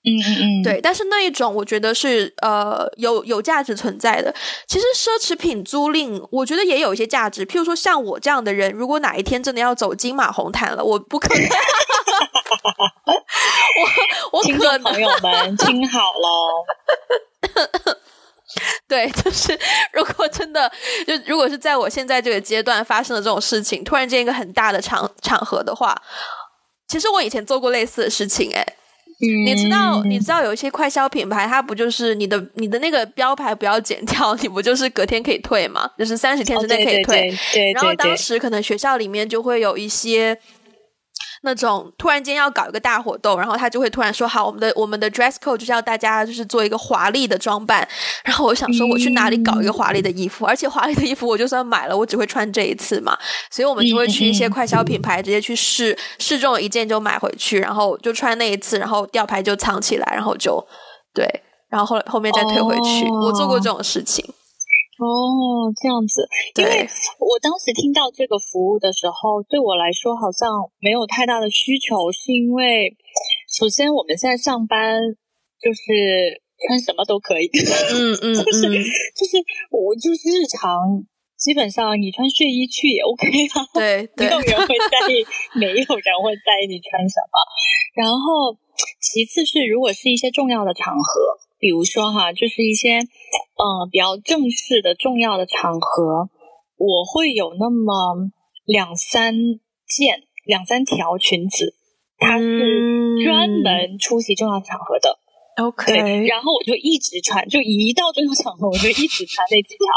[0.07, 4.33] 嗯嗯嗯，对，但是那一种我觉得是呃有有价值存在的。
[4.65, 7.45] 其实奢侈品租赁，我觉得也有一些价值。
[7.45, 11.43] 譬如说像我这样的人，如果哪一天真的要走金马红毯了，我不可能。
[14.31, 16.63] 我我可能朋友们听好喽。
[18.87, 19.59] 对，就是
[19.91, 20.71] 如果真的
[21.05, 26.01] 就如果是在我现在这个阶段发生了这种事情，突然间一个很大的场场合的话，
[26.87, 28.65] 其实我以前做过类似的事情，哎。
[29.19, 35.89] 你知道，你知道有一些快消品牌，它不就是你的你的那个标牌不要剪掉，你不就是隔天可以退吗？
[35.97, 37.33] 就是三十天之内可以退。
[37.53, 40.37] 对，然后当时可能学校里面就会有一些。
[41.41, 47.87] 那种突然间要搞一个大活动，然后他就会突然说：“好，我们的我们的 dress code 就是要大家就是做一个华丽的装扮。”
[48.23, 50.45] 然后我想说，我去哪里搞一个华丽的衣服？
[50.45, 53.17] 而且华丽的衣服我就算买了，我只会穿这一次嘛。
[53.51, 60.65] 所以我们就会去一些快消品牌，直接去试试中一件就买回去，然后就穿那一次，然后吊牌就藏起来，然后就
[61.13, 61.25] 对，
[61.69, 63.07] 然后后来后面再退回去。
[63.09, 64.25] 我做过这种事情。
[64.99, 66.25] 哦，这样子，
[66.57, 66.89] 因为
[67.21, 72.97] 我当时听到这个服务的时候，对我来说好像没有太大的需求，是因为
[73.47, 74.97] 首先我们现在上班
[75.61, 77.45] 就是穿什么都可以，
[77.93, 78.61] 嗯 嗯，就是
[79.13, 79.37] 就是
[79.69, 81.05] 我就是日常
[81.37, 85.21] 基本上你穿睡衣去也 OK 啊，对，没有人会在意，
[85.59, 87.37] 没有人会在意你穿什么。
[87.93, 88.57] 然后
[88.99, 91.37] 其次是如果是一些重要的场合。
[91.59, 96.29] 比如说哈，就是一些嗯比较正式的重要的场合，
[96.77, 98.29] 我会有那么
[98.65, 99.33] 两三
[99.87, 101.73] 件、两三条裙子，
[102.19, 105.17] 它是专门出席重要场合的。
[105.57, 109.87] OK，对，然后我就一直穿，就一到重要场合我就一直穿那几条。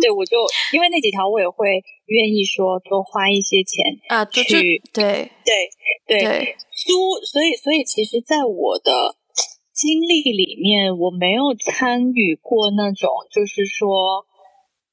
[0.00, 0.38] 对，我就
[0.72, 1.68] 因为那几条我也会
[2.06, 5.68] 愿意说多花一些钱啊去对对
[6.08, 9.16] 对租，所以所以其实，在我的。
[9.82, 14.22] 经历里面，我没有参与过那种，就是说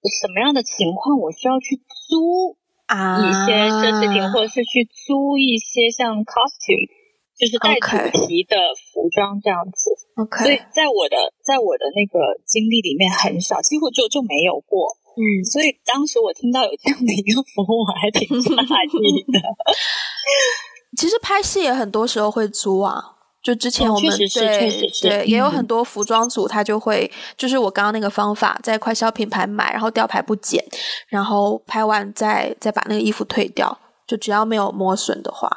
[0.02, 2.58] 什么样的情况，我需要去租
[2.90, 6.90] 啊一些奢侈品，或者是去租一些像 costume，
[7.38, 9.94] 就是带主题的服装这样子。
[10.18, 14.98] OK，所以在我的在我的那个经历里面很少，几乎就就没有过。
[15.14, 18.58] 嗯，所以当时我听到有这样的一个服务，我还挺诧
[19.06, 19.38] 异的。
[20.98, 23.19] 其实拍戏也很多时候会租啊。
[23.50, 30.64] 就之前我们对对也有很多服装组，他就会就是我刚刚那个方法，在快消品牌买，然后吊牌不剪，
[31.08, 33.76] 然后拍完再再把那个衣服退掉，
[34.06, 35.50] 就只要没有磨损的话，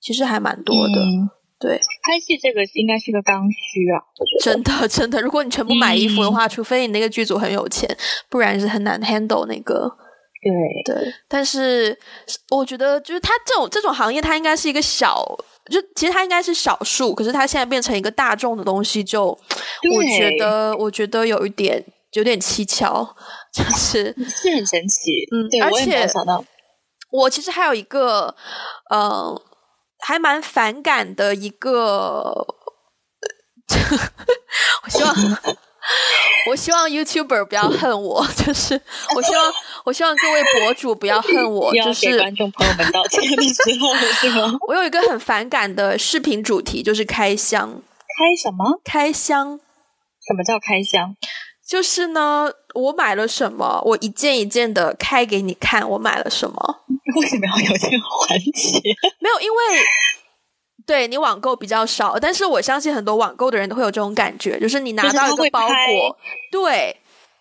[0.00, 0.94] 其实还蛮多的。
[1.60, 7.88] 对，拍戏这个应该是个刚需啊，我觉得真的真的，如果你全部买衣服的话，除非你那个剧组很有钱，
[8.28, 9.88] 不然是很难 handle 那个。
[10.42, 11.96] 对对，但是
[12.50, 15.24] 我觉得就是它这种这种行业，它应该是一个小。
[15.70, 23.14] 就其实它应该是少数，可是它现在变成一个大众的东西，就我觉得我觉得有一点有点蹊跷，
[23.52, 26.44] 就是是很神奇，嗯，对，我也没有想到。
[27.10, 28.34] 我其实还有一个，
[28.92, 29.40] 嗯，
[30.00, 32.46] 还蛮反感的一个，
[34.84, 35.14] 我希望。
[36.50, 38.80] 我希望 YouTuber 不要恨我，就是
[39.14, 39.52] 我希望
[39.84, 44.56] 我希望各位博主不要恨我， 就是观众朋友们道歉的时候是吗？
[44.68, 47.82] 我有一个很反感的视频主题，就是开箱。
[48.18, 48.80] 开什么？
[48.84, 49.58] 开箱？
[50.26, 51.14] 什么叫开箱？
[51.68, 56.84] 就是呢，我买了什么，我一件一件的开给你看，我买了什么。
[57.16, 58.80] 为什么要有这个环节？
[59.20, 59.56] 没有，因为。
[60.86, 66.16] 对你网购比较少，但是我相信很多网购的人都会有这种感觉，就是你拿到一个包裹，
[66.52, 66.96] 对，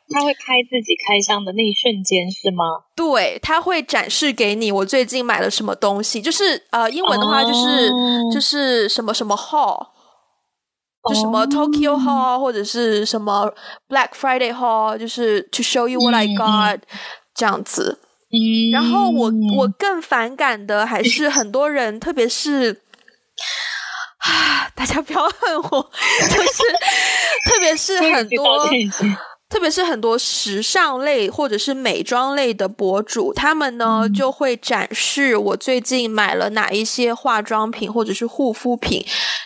[0.10, 2.66] 他会拍自己开箱的那一瞬间是吗？
[2.96, 7.91] 对，他会展示给你我最近买了什么东西，就是呃，英文的话就是
[8.34, 9.86] 就是什么什么 haul，
[11.08, 13.54] 就什么 Tokyo haul 或者是什么
[13.88, 16.80] Black Friday haul，就是 to show you what I got
[17.36, 18.00] 这样子。
[18.32, 22.82] 嗯，然后我我更反感的还是很多人，特别是。
[24.20, 24.70] 啊！
[24.76, 25.92] 大家不要 恨我，
[26.30, 26.64] 就是
[27.46, 28.70] 特别是很多，
[29.56, 39.06] 特别是很多时尚类或者是美妆类的博主，他们呢就会展示我最近买了哪一些化妆品或者是护肤品。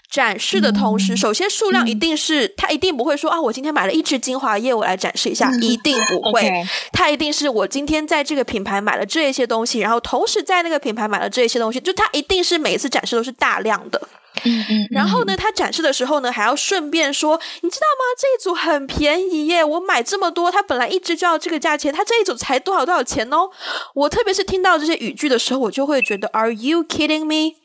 [0.10, 6.52] 展示的同时，首先数量一定是他一定不会说啊，我今天买了一支精华液，我来展示一下，一定不会。
[6.92, 14.02] 他一定是我今天在这个品牌买了这一些东西，然后同时在那个品牌买了这一些东西，就他一定是每一次展示都是大量的。
[14.44, 14.88] 嗯嗯。
[14.92, 18.04] 然后呢，他展示的时候呢，还要顺便说，你知道吗？
[18.18, 23.50] 这一组很便宜耶，我买这么多，它本来一支就要这个价钱，它这一组才多少多少钱哦。
[23.96, 27.56] 我特别是听到这些语句的时候，我就会觉得，Are you kidding me？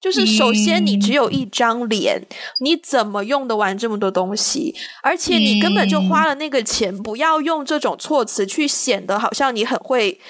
[0.00, 2.22] 就是首先，你只有一张脸，
[2.60, 4.72] 你怎么用得完这么多东西？
[5.02, 10.20] 而且你根本就花了那个钱，不要用这种措辞去显得好像你很会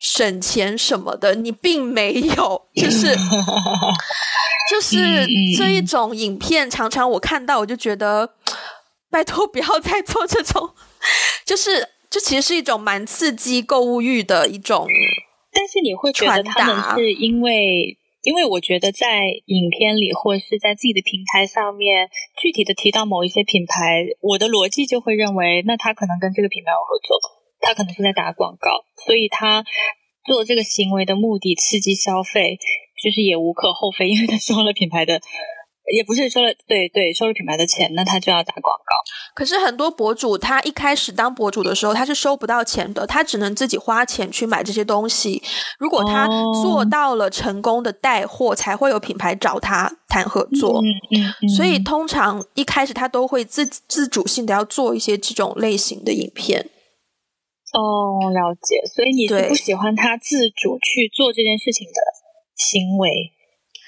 [0.00, 2.62] 省钱什么的，你并没有。
[2.74, 3.14] 就是
[4.70, 5.26] 就是
[5.56, 8.34] 这一种影片，常常我看到我就觉得，
[9.10, 10.70] 拜托不要再做这种，
[11.44, 14.88] 就是这其实是一种蛮刺激购物欲的一种。
[15.52, 17.96] 但是你会觉得他们是因为？
[18.22, 27.16] 因为我觉得在影片里或是在自己的平台上面，具体的提到某一些品牌，我的逻辑就会认为，那他可能跟这个品牌有合作，
[27.60, 28.70] 他可能是在打广告，
[29.04, 29.64] 所以他
[30.24, 32.58] 做这个行为的目的刺激消费，
[33.02, 35.20] 就是也无可厚非，因为他收了品牌的。
[35.92, 38.94] 也不是收了，对对，收了品牌的钱，那他就要打广告。
[39.34, 45.42] 可是很多博主，他一开始当博主的时候，他是收不到钱的，他只能自己花钱去买这些东西。
[45.80, 46.28] 如果他
[46.62, 50.80] 做到了成功的带货，才会有品牌找他谈合作。
[50.80, 50.86] 嗯
[51.42, 51.48] 嗯。
[51.48, 56.70] 所以通常一开始他都会自自主性的要做一些这种类型的影片。
[57.72, 58.82] 哦，了解。
[58.94, 62.00] 所以你是不喜欢他自主去做这件事情的
[62.56, 63.32] 行为？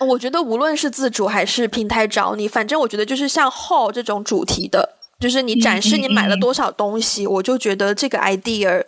[0.09, 8.85] 我觉得无论是自主还是平台找你，反正我觉得就是像 haul 这种主题的，就是你展示你买了多少东西，我就觉得这个 idea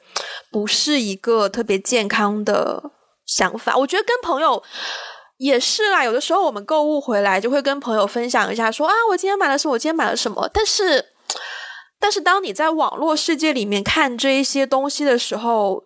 [0.51, 2.91] 不是一个特别健康的
[3.27, 3.77] 想法。
[3.77, 4.61] 我觉得跟朋友
[5.39, 10.51] 也是啦，有的时候我们购物回来就会跟朋友分享一下，说啊，我今天买了什么，我今天买了什么。
[10.53, 11.05] 但是，
[12.05, 15.85] 但是当你在网络世界里面看这一些东西的时候。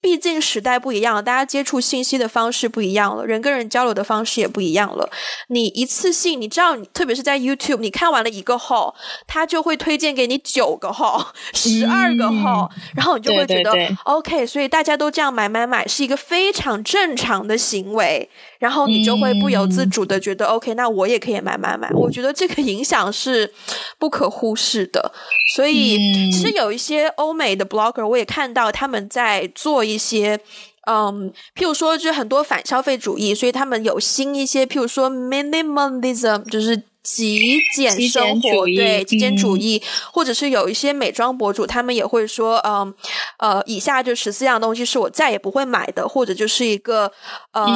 [0.00, 5.10] 毕竟时代不一样了，大家接触信息的方式不一样了，人跟人交流的方式也不一样了。
[5.48, 8.94] 你一次性，你知道，特别是在 YouTube，你看完了一个号，
[9.26, 14.46] 他就会推荐给你九个号、十二个号，然后你就会觉得 OK。
[14.46, 21.90] 所以大家都这样买买买是一个非常正常的行为，然后你就会不由自主的觉得 OK，那我也可以买买买。
[21.94, 23.52] 我觉得这个影响是
[23.98, 25.10] 不可忽视的。
[25.56, 25.96] 所以
[26.30, 29.78] 其实有一些欧美的 Blogger，我也看到他们在做。
[29.88, 30.38] 一些，
[30.86, 36.82] 嗯，譬如说，就很多反消费主义，所以他们有新一些，譬如说 minimalism，就是。
[37.16, 39.82] 极简生活，对极简主义，
[40.12, 42.94] 或者是有一些美妆博主，他们也会说，嗯，
[43.38, 47.10] 呃，以下这十四样东西是我再也不会买的，或者就是一个
[47.52, 47.66] 呃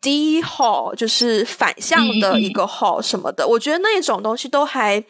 [0.00, 3.46] 低 haul，就是反向的一个 haul 什么的。
[3.46, 5.02] 我觉得那一种东西都还，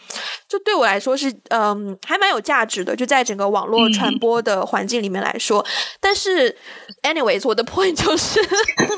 [0.48, 5.64] 就对我来说是，嗯，还蛮有价值的，就在整个网络传播的环境里面来说。
[6.00, 6.54] 但是
[7.02, 8.40] ，anyways，我的 point 就是，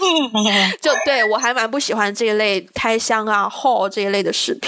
[0.82, 4.65] 就对我还蛮不喜欢这一类开箱啊 haul 这一类的视频。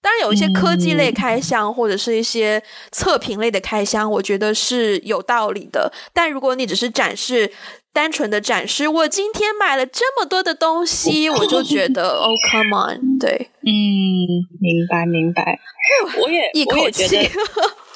[0.00, 5.92] 当然有一些科技类开箱或者是一些测评类的开箱，我觉得是有道理的。
[6.12, 7.52] 但如果你只是展示，
[7.92, 15.58] 单纯的展示，我今天买了这么多的东西，我就觉得，Oh come on，对，嗯，明白明白，
[16.20, 17.30] 我也一口气。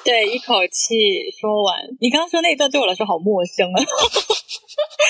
[0.05, 1.77] 对，一口气说完。
[2.01, 3.79] 你刚刚说那一段对我来说好陌生啊，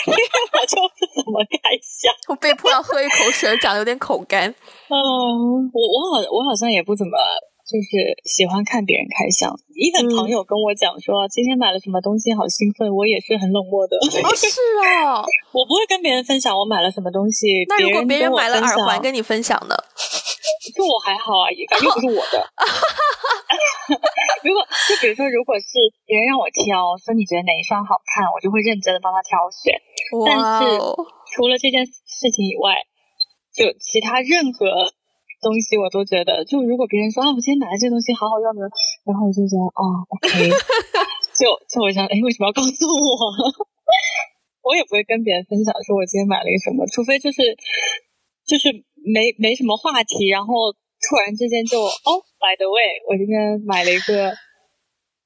[0.07, 0.22] 因为
[0.53, 4.51] 我就不怎么开箱，我被迫要喝一口水，讲的有点口干。
[4.51, 4.95] 嗯，
[5.72, 7.12] 我我好我好像也不怎么
[7.70, 9.55] 就是喜欢看别人开箱。
[9.78, 13.97] 一等朋友跟我讲说今天买了什么东西，好兴奋，我也是很冷漠的。
[13.97, 14.49] 哦， 是
[15.07, 15.22] 啊，
[15.55, 17.47] 我不会跟别人分享我买了什么东西。
[17.68, 19.76] 那如果别人买了耳环跟你分享呢？
[20.74, 22.36] 就我还好啊，也又不是我的。
[24.45, 25.66] 如果就比如说，如果是
[26.07, 29.76] 别人让我挑，说你觉得哪一双好看，我就会认真的帮他挑选。
[30.24, 30.78] 但是
[31.34, 32.86] 除了这件事情以外，
[33.53, 34.95] 就其他任何
[35.43, 38.70] 东西我都觉得，就如果别人说啊，我今天买了这东西好好用的，
[39.05, 40.49] 然后我就觉得哦，OK，
[41.36, 43.68] 就就我想，哎，为什么要告诉我？
[44.62, 47.43] 我也不会跟别人分享说我今天买了一个什么，除非就是
[48.47, 48.70] 就是
[49.05, 50.74] 没没什么话题，然后。
[51.01, 54.28] 突然之间就哦，by the way，我今天买了一个，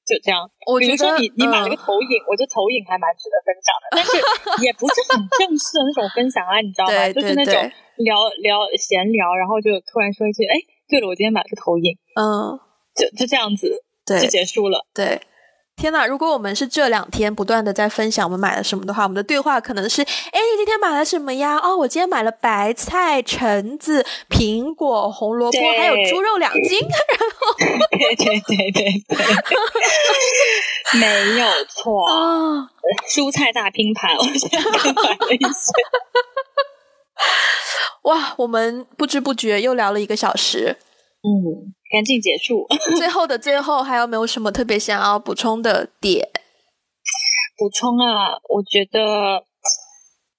[0.06, 0.46] 就这样。
[0.78, 4.14] 比如说你你买了个投影，我觉得投影还蛮值得分享的，但是
[4.62, 7.10] 也不是很正式的那种分享啊，你知道吗？
[7.10, 7.52] 就是那种
[7.98, 10.54] 聊聊闲聊，然后就突然说一句，哎，
[10.86, 12.54] 对了，我今天买了个投影，嗯，
[12.94, 14.86] 就就这样子，就结束了。
[14.94, 15.18] 对，
[15.76, 16.06] 天哪！
[16.06, 21.58] 如果我们是这两天不断的在分享我们买了什么的话，我们的对话可能是：哎，你今天买了什么呀？
[21.62, 26.80] 哦，我今天买了白菜、橙子、苹果、红萝卜，还有猪肉两斤。
[26.80, 26.90] 然
[27.38, 27.54] 后，
[27.90, 29.18] 对对对对对，
[30.98, 32.70] 没有错啊！
[33.14, 35.72] 蔬菜大拼盘，我现在买了一些。
[38.04, 40.76] 哇，我们不知不觉又聊了一个小时。
[41.24, 42.66] 嗯，赶紧结束。
[42.98, 46.28] 最后的最后，还有没有什么特别想要补充的点？
[47.56, 49.46] 补充啊，我觉得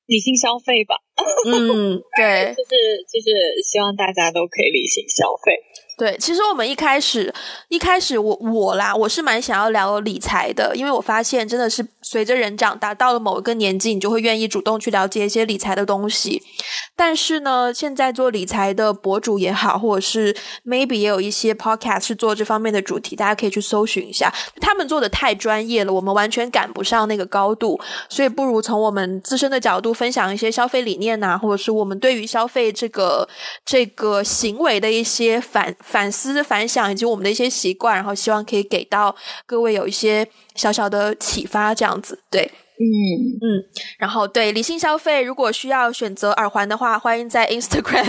[0.06, 0.98] 理性消费吧。
[1.48, 2.76] 嗯，对，就是
[3.12, 5.54] 就是希望大家都可以理性消费。
[5.98, 7.34] 对，其实我们一开始
[7.70, 16.44] 一开始我我啦，我是蛮想要聊理财的，因为我发现真的是随着人长大，到了某一个年纪，你就会愿意主动去了解一些理财的东西。
[16.98, 20.36] 但是呢，现在做理财的博主也好，或者是
[20.66, 24.34] maybe 也有一些 podcast 是做这方面的主题，大家可以去搜寻一下。
[24.60, 33.28] 他们做的太专业了，我们完全赶不上那个高度，所以不如从我们自身的角度分享一些消费理念呐，或者是我们对于消费这个
[33.66, 35.76] 这个行为的一些反。
[35.82, 42.42] 反思、反响以及我们的一些习惯，然后希望可以给到各位有一些小小的启发，这样子对，
[42.80, 42.86] 嗯
[43.42, 43.64] 嗯，
[43.98, 48.06] 然后对理性消费，如果需要选择耳环的话，欢迎在 Instagram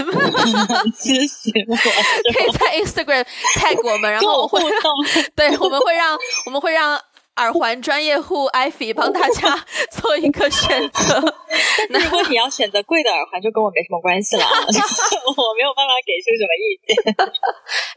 [0.98, 3.24] 支持我，可以在 Instagram
[3.58, 4.60] tag 我们，然后我会
[5.36, 6.16] 对，我们会让
[6.46, 6.98] 我们会让。
[7.36, 11.34] 耳环专业户 Ivy 帮大家做一个选择。
[11.90, 14.44] 那如果你要选择贵的耳环，就跟我没什么关系了。
[14.44, 16.96] 我没有办法给出什么意见。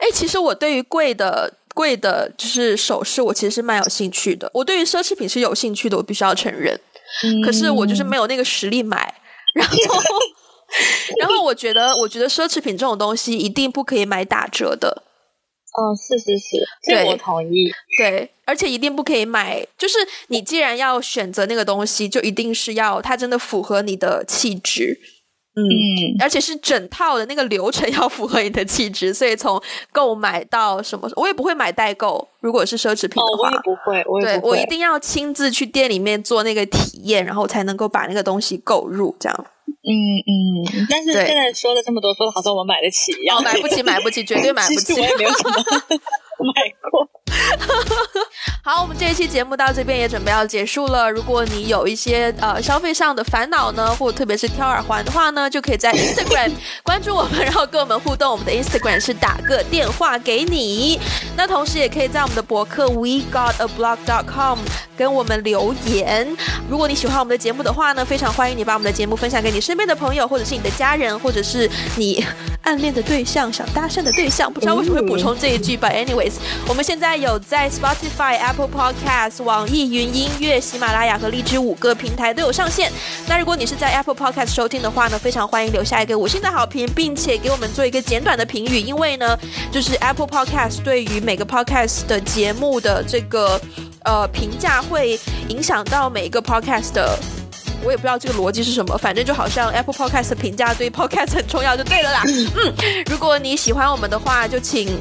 [0.00, 4.50] 哎，其实我对于贵的贵的就是首饰，我其实是蛮有兴趣的。
[4.54, 6.78] 我对于奢侈品是有兴趣的，我必须要承认。
[7.44, 9.14] 可是我就是没有那个实力买。
[9.54, 9.76] 然后，
[11.18, 15.02] 然后我觉得，我觉得奢侈品这种东西一定不可以买打折的。
[15.72, 17.70] 哦，是是是，这我同意。
[17.96, 19.98] 对，而且一定不可以买，就是
[20.28, 24.98] 你既然要选择那个东西，就一定是要它真的符合你的气质。
[25.56, 32.26] 嗯，而且是整套的那个流程要符合你的气质，所以从购买到什么，我也不会买代购。
[32.40, 39.46] 如果是奢侈品的话，我也不会，我对我一定要亲自去店里面做那个体验，然后才能够把那个东西购入，这样。
[39.82, 39.92] 嗯
[40.26, 44.92] 嗯，但是现在说了这么多，说的好像我买得起一样，买不起，买不起，绝对买不 起。
[44.92, 45.54] 我也没有什么
[46.54, 47.08] 买过。
[48.62, 51.10] 好，我们这一期节目到这边也准备要结束了。
[51.10, 56.52] 如果你有一些呃消费上的烦恼呢，或特别是挑耳环的话呢，就可以在 Instagram
[56.84, 58.30] 关注我们，然后跟我们互动。
[58.30, 61.00] 我们的 Instagram 是打个电话给你。
[61.36, 64.58] 那同时也可以在我们的博客 We Got a blog dot com
[64.96, 66.36] 跟我们留言。
[66.68, 72.24] 如果你喜欢我们的节目的话呢，非常欢迎你把我们的节目分享给你身边的朋友，或者是你的家人，或者是你
[72.62, 74.52] 暗恋的对象、想搭讪的对象。
[74.52, 75.92] 不知道为什么会补充这一句，But
[76.68, 82.90] 我们现在有在 Spotify、Apple Podcast、网易云音乐、喜马拉雅和荔枝五个平台都有上线。
[83.26, 89.38] 那如果你是在 Apple Podcast 收听的话呢，非常欢迎留下一个五星的好评，并且给我们做一个简短的评语，因为呢，
[89.72, 93.60] 就是 Apple Podcast 对于每个 Podcast 的节目的这个
[94.04, 95.18] 呃评价会
[95.48, 97.18] 影响到每一个 Podcast 的。
[97.82, 102.22] 我也不知道这个逻辑是什么，反正就好像 Apple Podcast 的评价对 Podcast 很重要，就对了啦。
[102.26, 102.74] 嗯，
[103.06, 104.98] 如果你喜欢我们的话，就请。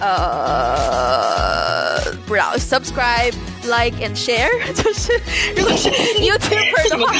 [0.00, 5.12] 呃，不知道，subscribe, like and share， 就是
[5.56, 7.12] 如果是 YouTuber 的话，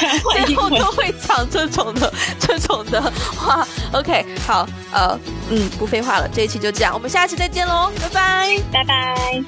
[0.47, 3.03] 最后都会讲这种的这种的
[3.37, 3.67] 话。
[3.93, 5.19] OK，好，呃，
[5.51, 9.43] 嗯，不废话了，这一期就这样，我们下期再见喽，拜拜，拜拜。